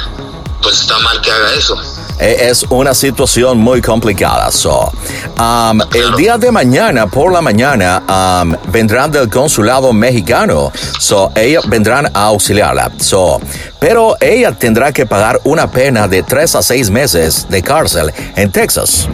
[0.61, 1.77] pues está mal que haga eso.
[2.19, 4.51] Eh, es una situación muy complicada.
[4.51, 4.93] So,
[5.39, 8.03] um, el día de mañana, por la mañana,
[8.43, 10.71] um, vendrán del consulado mexicano.
[10.99, 12.91] So, ellos vendrán a auxiliarla.
[12.99, 13.41] So,
[13.79, 18.53] pero ella tendrá que pagar una pena de tres a seis meses de cárcel en
[18.53, 19.09] Texas.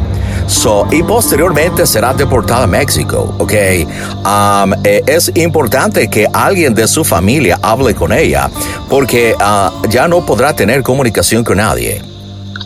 [0.46, 3.52] So, y posteriormente será deportada a México, ¿ok?
[4.24, 8.48] Um, eh, es importante que alguien de su familia hable con ella
[8.88, 12.02] porque ah, ya no podrá tener comunicación con nadie.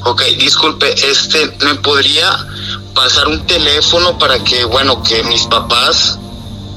[0.05, 2.47] Ok, disculpe, este, ¿me podría
[2.95, 6.18] pasar un teléfono para que, bueno, que mis papás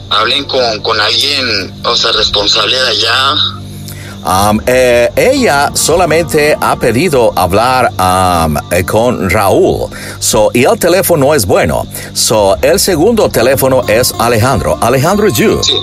[0.10, 3.36] hablen con, con alguien, o sea, responsable de allá?
[4.26, 9.90] Um, eh, ella solamente ha pedido hablar um, eh, con Raúl.
[10.20, 11.86] So, y el teléfono no es bueno.
[12.14, 14.78] So, el segundo teléfono es Alejandro.
[14.82, 15.62] Alejandro you.
[15.64, 15.74] Sí.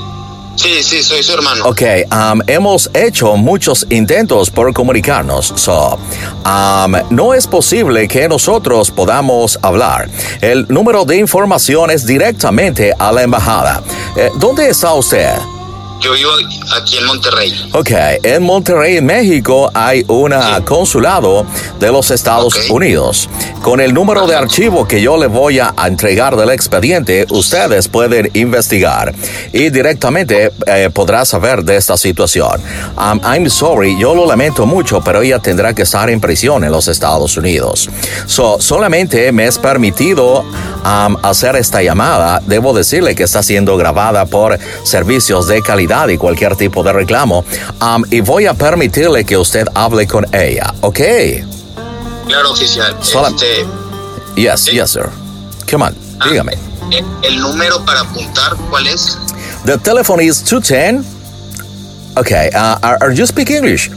[0.57, 1.65] Sí, sí, soy su hermano.
[1.69, 1.81] Ok,
[2.13, 5.99] um, hemos hecho muchos intentos por comunicarnos, so
[6.45, 10.11] um, no es posible que nosotros podamos hablar.
[10.43, 13.83] El número de información es directamente a la embajada.
[14.17, 15.33] Eh, ¿Dónde está usted?
[16.01, 16.31] Yo vivo
[16.75, 17.71] aquí en Monterrey.
[17.75, 17.91] Ok,
[18.23, 20.33] en Monterrey, en México, hay un
[20.65, 21.45] consulado
[21.79, 23.29] de los Estados Unidos.
[23.61, 28.31] Con el número de archivo que yo le voy a entregar del expediente, ustedes pueden
[28.33, 29.15] investigar
[29.53, 32.63] y directamente eh, podrá saber de esta situación.
[32.97, 36.73] Um, I'm sorry, yo lo lamento mucho, pero ella tendrá que estar en prisión en
[36.73, 37.91] los Estados Unidos.
[38.25, 42.41] So, solamente me es permitido um, hacer esta llamada.
[42.47, 47.45] Debo decirle que está siendo grabada por servicios de calidad y cualquier tipo de reclamo.
[47.81, 51.01] Um, y voy a permitirle que usted hable con ella, ¿ok?
[52.29, 52.97] Claro, oficial.
[53.01, 53.67] Sola- Este,
[54.37, 55.09] Yes, yes, sir.
[55.71, 55.97] Come on,
[56.31, 56.53] dígame.
[56.93, 59.19] eh, el número para apuntar, ¿cuál es?
[59.65, 61.05] The telephone is 210.
[62.17, 63.91] Okay, uh, are, are you speak English?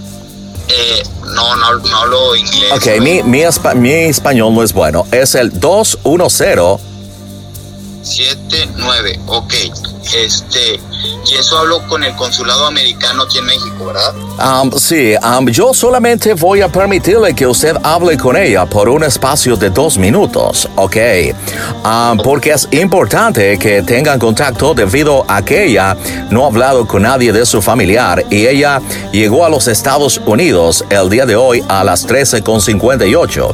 [0.69, 1.03] Eh,
[1.35, 2.71] no, no, no hablo inglés.
[2.71, 5.05] Ok, mi, mi, espa- mi español no es bueno.
[5.11, 6.79] Es el 210.
[8.01, 9.53] 79, ok.
[10.11, 10.79] Este,
[11.25, 14.13] y eso hablo con el consulado americano aquí en México, ¿verdad?
[14.61, 19.03] Um, sí, um, yo solamente voy a permitirle que usted hable con ella por un
[19.03, 20.97] espacio de dos minutos, ¿ok?
[21.85, 25.95] Um, porque es importante que tengan contacto debido a que ella
[26.29, 28.81] no ha hablado con nadie de su familiar y ella
[29.11, 33.51] llegó a los Estados Unidos el día de hoy a las 13.58.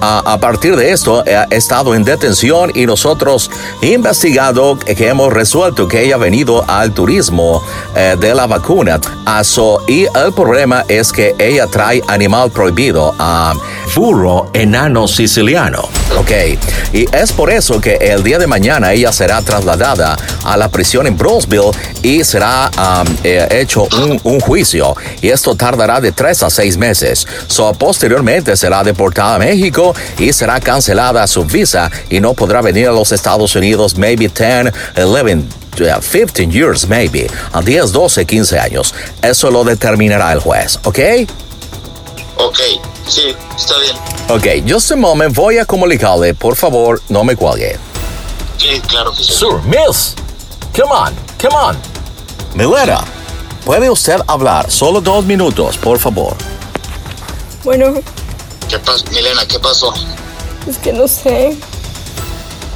[0.00, 3.50] Ah, a partir de esto, ha estado en detención y nosotros
[3.80, 7.62] investigado que hemos resuelto que ella ha venido al turismo
[7.94, 8.98] eh, de la vacuna.
[9.26, 9.42] Ah,
[9.86, 13.52] y el problema es que ella trae animal prohibido, a
[13.94, 15.82] burro enano siciliano.
[16.18, 16.30] Ok,
[16.94, 21.06] y es por eso que el día de mañana ella será trasladada a la prisión
[21.06, 21.72] en Brosville
[22.02, 24.96] y será um, eh, hecho un, un juicio.
[25.20, 27.26] Y esto tardará de tres a seis meses.
[27.48, 32.88] So, posteriormente será deportada a México y será cancelada su visa y no podrá venir
[32.88, 38.58] a los Estados Unidos maybe 10, 11, yeah, 15 years maybe, a 10, 12, 15
[38.58, 38.94] años.
[39.22, 40.98] Eso lo determinará el juez, ¿ok?
[42.36, 42.58] Ok,
[43.08, 43.96] sí, está bien.
[44.28, 47.78] Ok, just a moment, voy a comunicarle, por favor, no me cuelgue.
[48.58, 49.36] Sí, claro, oficial.
[49.36, 50.14] Sir, miss,
[50.76, 51.76] come on, come on.
[52.54, 53.02] Milena,
[53.64, 54.70] ¿puede usted hablar?
[54.70, 56.34] Solo dos minutos, por favor.
[57.64, 57.94] Bueno,
[58.68, 59.04] ¿Qué pasó?
[59.10, 59.92] Milena, ¿qué pasó?
[60.68, 61.56] es que no sé.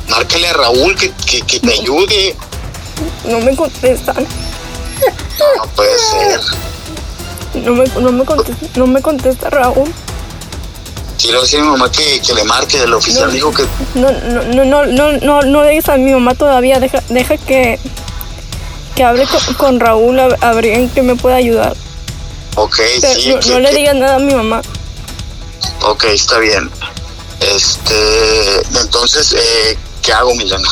[0.08, 2.36] Márcale a Raúl que, que, que te ayude.
[3.24, 4.26] No me contestan.
[5.56, 6.40] No puede ser.
[7.62, 9.92] No me, no me, contesta, no me contesta Raúl.
[11.28, 13.32] A decir a mi mamá que, que le marque del oficial.
[13.32, 16.78] Dijo que No, no, no, no, no, no, no le digas a mi mamá todavía.
[16.78, 17.78] Deja, deja que,
[18.94, 21.74] que hable con, con Raúl a, a ver en qué me puede ayudar.
[22.54, 23.28] Ok, Pero sí.
[23.30, 24.62] no, que- no le que- digas nada a mi mamá.
[25.82, 26.70] Ok, está bien.
[27.40, 30.68] Este, entonces, eh, ¿qué hago, Milena?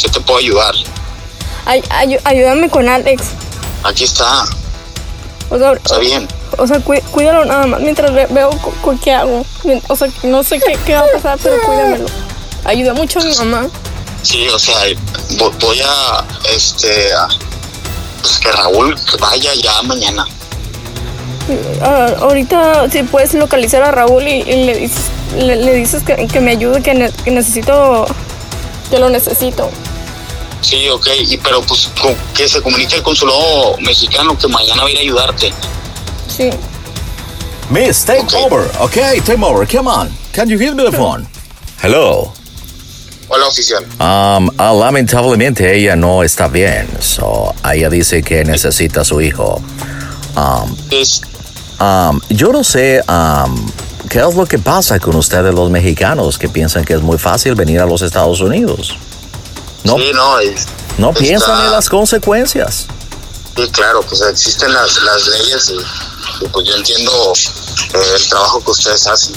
[0.00, 0.74] ¿Qué te puedo ayudar?
[1.66, 3.22] Ay, ay- ayúdame con Alex.
[3.84, 4.44] Aquí está,
[5.50, 6.26] O sea, está bien.
[6.58, 8.50] o sea cuí- cuídalo nada más mientras ve- veo
[9.02, 9.44] qué hago.
[9.88, 12.06] O sea, no sé qué, qué va a pasar, pero cuídamelo.
[12.64, 13.68] Ayuda mucho a mi mamá.
[14.22, 14.76] Sí, o sea,
[15.38, 17.28] vo- voy a, este, a-
[18.22, 20.24] pues que Raúl vaya ya mañana.
[21.82, 25.06] Ah, ahorita si puedes localizar a Raúl y, y le dices,
[25.36, 28.06] le, le dices que, que me ayude, que, ne- que necesito,
[28.90, 29.68] que lo necesito.
[30.62, 34.88] Sí, ok, y pero pues con- que se comunique el consulado mexicano que mañana va
[34.88, 35.52] a ir a ayudarte.
[36.34, 36.50] Sí.
[37.68, 39.20] Miss, take over, okay?
[39.20, 40.08] Take over, come on.
[40.32, 41.26] Can you give me the phone?
[41.82, 42.32] Hello.
[43.28, 43.82] Hola, oficial.
[43.98, 49.60] Um, ah, lamentablemente ella no está bien, so ella dice que necesita a su hijo.
[50.36, 50.76] Um,
[51.80, 53.70] um, yo no sé um,
[54.08, 57.54] qué es lo que pasa con ustedes los mexicanos que piensan que es muy fácil
[57.54, 58.96] venir a los Estados Unidos.
[59.84, 60.66] No, Sí, no, es-
[60.98, 62.86] no está- piensan en las consecuencias.
[63.56, 67.10] Sí, claro, pues existen las, las leyes y, y, pues yo entiendo
[67.94, 69.34] eh, el trabajo que ustedes hacen.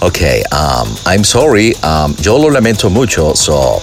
[0.00, 1.74] Okay, um, I'm sorry.
[1.82, 3.32] Um, yo lo lamento mucho.
[3.34, 3.80] So,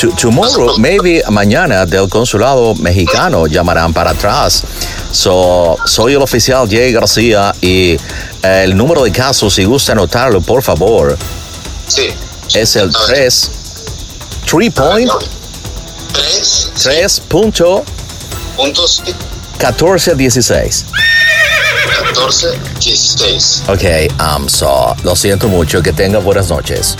[0.00, 4.64] to- tomorrow, maybe mañana del consulado mexicano llamarán para atrás.
[5.12, 7.92] So, soy el oficial Jay García y
[8.42, 11.16] eh, el número de casos, si gusta anotarlo, por favor,
[11.86, 12.08] Sí.
[12.52, 13.50] es el 3,
[14.54, 15.10] 3 point,
[16.12, 17.82] 3 3 punto
[18.56, 19.02] puntos
[19.58, 20.84] 14 16.
[22.06, 23.62] 14, 16.
[23.68, 23.82] Ok,
[24.20, 25.82] um, so, lo siento mucho.
[25.82, 26.96] Que tenga buenas noches.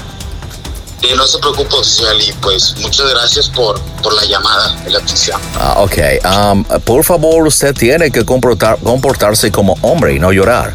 [1.03, 4.99] Y no se preocupe, oficial, y pues muchas gracias por, por la llamada y la
[4.99, 5.41] atención.
[5.57, 10.75] Ah, ok, um, por favor, usted tiene que comportar- comportarse como hombre y no llorar.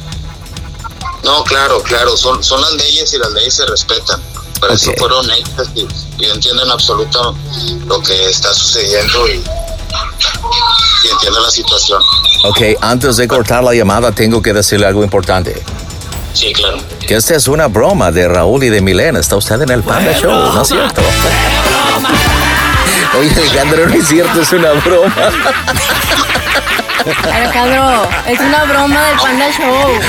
[1.24, 4.22] No, claro, claro, son, son las leyes y las leyes se respetan.
[4.60, 5.88] Para eso fueron hechas y,
[6.20, 7.36] y entienden absoluto
[7.86, 9.32] lo que está sucediendo y,
[11.04, 12.02] y entienden la situación.
[12.44, 15.62] Ok, antes de cortar la llamada, tengo que decirle algo importante.
[16.34, 16.78] Sí, claro.
[17.00, 19.20] Que esta es una broma de Raúl y de Milena.
[19.20, 21.02] Está usted en el Panda Show, ¿no es cierto?
[23.20, 25.16] Oye, Alejandro, no es cierto, es una broma.
[27.06, 30.00] Alejandro, es una broma del Panda Show.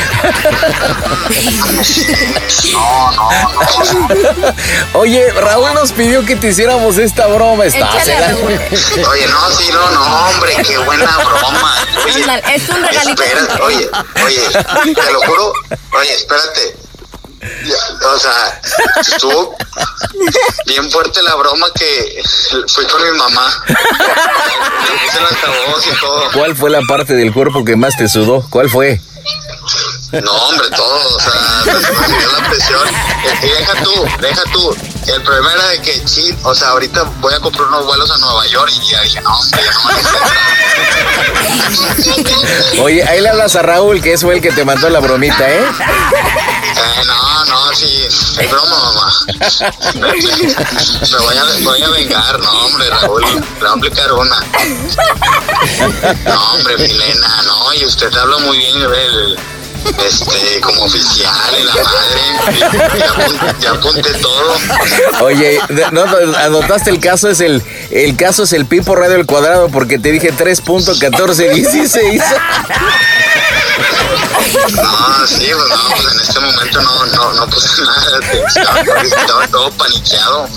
[2.73, 4.99] No, no, no.
[5.01, 7.65] Oye, Raúl nos pidió que te hiciéramos esta broma.
[7.67, 11.87] Estás Échale, Oye, no, sí, no, no, hombre, qué buena broma.
[12.05, 12.25] Oye,
[12.55, 13.23] es un regalito.
[13.23, 13.91] espera, oye,
[14.25, 15.53] oye, te lo juro,
[15.93, 16.90] oye, espérate.
[17.43, 18.61] O sea,
[19.01, 19.57] estuvo
[20.67, 22.23] bien fuerte la broma que
[22.69, 23.65] fui con mi mamá.
[25.87, 26.31] Y todo.
[26.33, 28.47] ¿Cuál fue la parte del cuerpo que más te sudó?
[28.51, 29.01] ¿Cuál fue?
[30.13, 31.33] No, hombre, todo, o sea,
[31.67, 32.89] me subió la presión.
[33.43, 34.77] Y deja tú, deja tú.
[35.07, 38.19] El problema era de que, sí, o sea, ahorita voy a comprar unos vuelos a
[38.19, 39.85] Nueva York y ya dije, no, hombre, ya no
[42.77, 45.49] me Oye, ahí le hablas a Raúl, que fue el que te mandó la bromita,
[45.49, 45.65] ¿eh?
[46.81, 49.13] Eh, no, no, sí, es broma, mamá.
[50.01, 54.41] Me voy a, vengar, no, hombre, Raúl, le voy a aplicar una.
[56.25, 59.39] No, hombre, Milena, no, y usted habla muy bien, el,
[60.07, 62.21] este, como oficial y la madre.
[62.99, 64.57] Ya, apun- ya apunté todo.
[65.25, 65.61] Oye,
[65.93, 69.69] no, no, anotaste el caso, es el, el caso es el Pipo Radio al cuadrado,
[69.69, 72.23] porque te dije 3.1416.
[74.75, 78.67] No, sí, pues no, pues en este momento no, no, no puse nada de atención,
[78.87, 80.49] porque estaba todo paniqueado.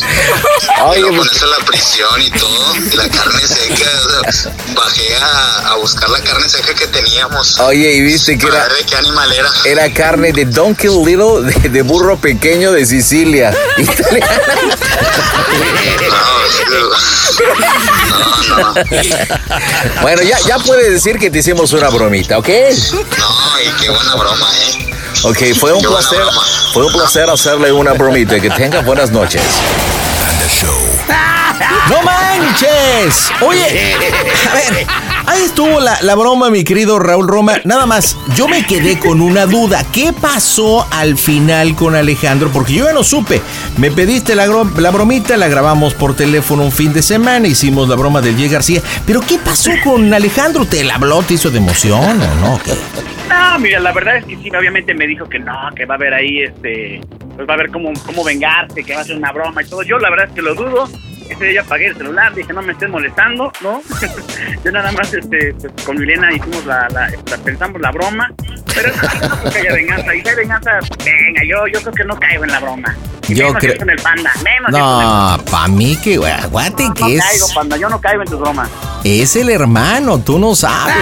[0.85, 3.89] Oye, pues- con eso la prisión y todo, y la carne seca,
[4.27, 7.59] o sea, bajé a, a buscar la carne seca que teníamos.
[7.59, 9.49] Oye, y viste que era, qué animal era.
[9.65, 13.53] era carne de Donkey Little, de, de burro pequeño de Sicilia.
[18.49, 18.73] No, no.
[20.01, 22.47] Bueno, ya, ya puedes decir que te hicimos una bromita, ¿ok?
[22.47, 22.99] No,
[23.59, 24.93] y qué buena broma, ¿eh?
[25.23, 26.19] Ok, fue un Qué placer,
[26.73, 28.39] fue un placer hacerle una bromita.
[28.39, 29.41] Que tenga buenas noches.
[31.89, 33.29] ¡No manches!
[33.41, 33.95] Oye,
[34.49, 34.87] a ver,
[35.25, 37.53] ahí estuvo la, la broma, mi querido Raúl Roma.
[37.63, 39.83] Nada más, yo me quedé con una duda.
[39.91, 42.49] ¿Qué pasó al final con Alejandro?
[42.51, 43.41] Porque yo ya no supe.
[43.77, 47.95] Me pediste la, la bromita, la grabamos por teléfono un fin de semana, hicimos la
[47.95, 48.49] broma del J.
[48.49, 48.81] García.
[49.05, 50.65] Pero ¿qué pasó con Alejandro?
[50.65, 52.59] ¿Te la habló, te hizo de emoción o no?
[53.29, 55.97] No, mira, la verdad es que sí, obviamente me dijo que no, que va a
[55.97, 57.01] haber ahí, este,
[57.35, 59.83] pues va a haber cómo, cómo vengarse, que va a ser una broma y todo.
[59.83, 60.89] Yo la verdad es que lo dudo.
[61.29, 63.81] Ese día apagué el celular, dije no me estés molestando, ¿no?
[64.65, 68.31] Yo nada más, este, pues, con Milena hicimos la, la, la- pensamos la broma,
[68.73, 70.15] pero no, no que haya venganza.
[70.15, 70.71] Y si hay venganza,
[71.03, 72.95] venga, yo, yo creo que no caigo en la broma.
[73.27, 75.95] Y Yo creo- es con el panda, menos si es con el No, pa' mí
[76.03, 78.69] que, güey, aguante No que caigo, es, panda, yo no caigo en tus bromas.
[79.03, 80.95] es el hermano, tú no sabes.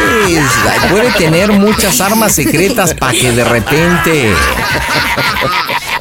[0.91, 4.33] Puede tener muchas armas secretas para que de repente...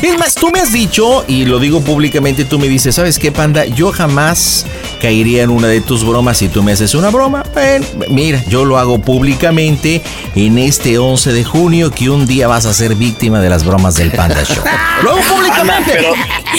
[0.03, 3.31] Es más, tú me has dicho, y lo digo públicamente, tú me dices, ¿sabes qué,
[3.31, 3.67] panda?
[3.67, 4.67] Yo jamás
[5.01, 7.45] caería en una de tus bromas si tú me haces una broma.
[7.53, 10.03] Bueno, mira, yo lo hago públicamente
[10.35, 13.97] en este 11 de junio, que un día vas a ser víctima de las bromas
[13.97, 14.65] del Panda Show.
[15.03, 15.93] Lo hago públicamente.
[15.93, 16.15] Pero,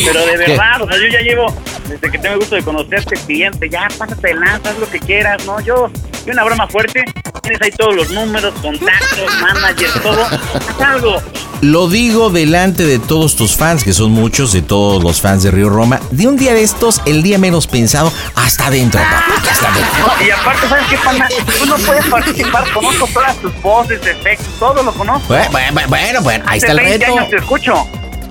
[0.06, 0.38] pero de ¿Qué?
[0.38, 1.56] verdad, o sea, yo ya llevo,
[1.88, 5.00] desde que tengo el gusto de conocerte, cliente, ya pásate de lanza, haz lo que
[5.00, 5.60] quieras, ¿no?
[5.62, 5.90] Yo,
[6.26, 7.04] yo una broma fuerte,
[7.42, 11.22] tienes ahí todos los números, contactos, managers, todo, haz algo.
[11.62, 15.52] Lo digo delante de todos tus fans, que son muchos, de todos los fans de
[15.52, 16.00] Río Roma.
[16.10, 19.24] De un día de estos, el día menos pensado, hasta adentro, papá.
[19.52, 20.08] Hasta adentro.
[20.08, 21.28] No, y aparte, ¿sabes qué, pana?
[21.60, 25.28] Tú no puedes participar, conozco todas tus voces, efectos, todo lo conozco.
[25.28, 27.18] Bueno, bueno, bueno, bueno, ahí está el 20 reto.
[27.20, 27.88] años te escucho.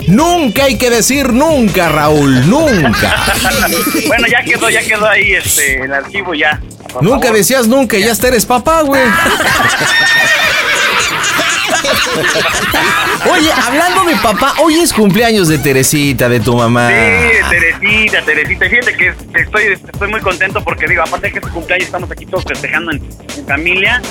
[0.09, 3.27] Nunca hay que decir nunca, Raúl, nunca.
[4.09, 6.61] bueno, ya quedó, ya quedó ahí este, el archivo ya.
[7.01, 7.37] Nunca favor.
[7.37, 9.03] decías nunca, ya hasta eres papá, güey.
[13.31, 16.89] Oye, hablando de papá, hoy es cumpleaños de Teresita, de tu mamá.
[16.89, 16.95] Sí,
[17.51, 18.69] Teresita, Teresita.
[18.69, 22.11] Fíjate que estoy, estoy muy contento porque digo, aparte de que es su cumpleaños, estamos
[22.11, 23.03] aquí todos festejando en,
[23.47, 24.03] familia.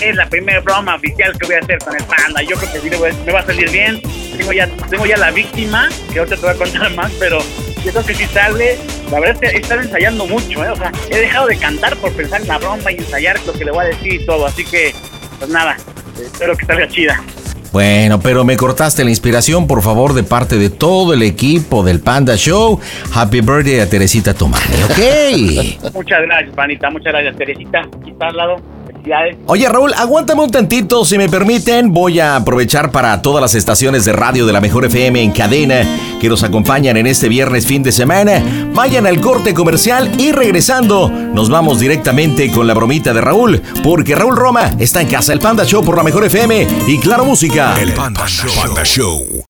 [0.00, 2.42] Es la primera broma oficial que voy a hacer con el panda.
[2.42, 4.00] Yo creo que sí me va a salir bien.
[4.36, 7.38] Tengo ya, tengo ya la víctima, que ahorita te voy a contar más, pero
[7.84, 8.78] yo creo que sí sale.
[9.10, 10.70] La verdad es que he estado ensayando mucho, ¿eh?
[10.70, 13.64] O sea, he dejado de cantar por pensar en la broma y ensayar lo que
[13.64, 14.44] le voy a decir y todo.
[14.44, 14.94] Así que,
[15.38, 15.76] pues nada,
[16.24, 17.22] espero que salga chida.
[17.72, 22.00] Bueno, pero me cortaste la inspiración, por favor, de parte de todo el equipo del
[22.00, 22.80] Panda Show.
[23.14, 25.92] Happy birthday a Teresita Tomani, ¿ok?
[25.94, 26.90] Muchas gracias, panita.
[26.90, 27.80] Muchas gracias, Teresita.
[27.80, 28.56] Aquí está al lado.
[29.06, 29.36] Felicidades.
[29.46, 31.92] Oye Raúl, aguántame un tantito, si me permiten.
[31.92, 35.82] Voy a aprovechar para todas las estaciones de radio de la Mejor FM en cadena
[36.20, 38.42] que nos acompañan en este viernes fin de semana.
[38.74, 44.14] Vayan al corte comercial y regresando, nos vamos directamente con la bromita de Raúl, porque
[44.14, 47.80] Raúl Roma está en casa, el Panda Show por la Mejor FM y Claro Música.
[47.80, 49.44] El Panda Show.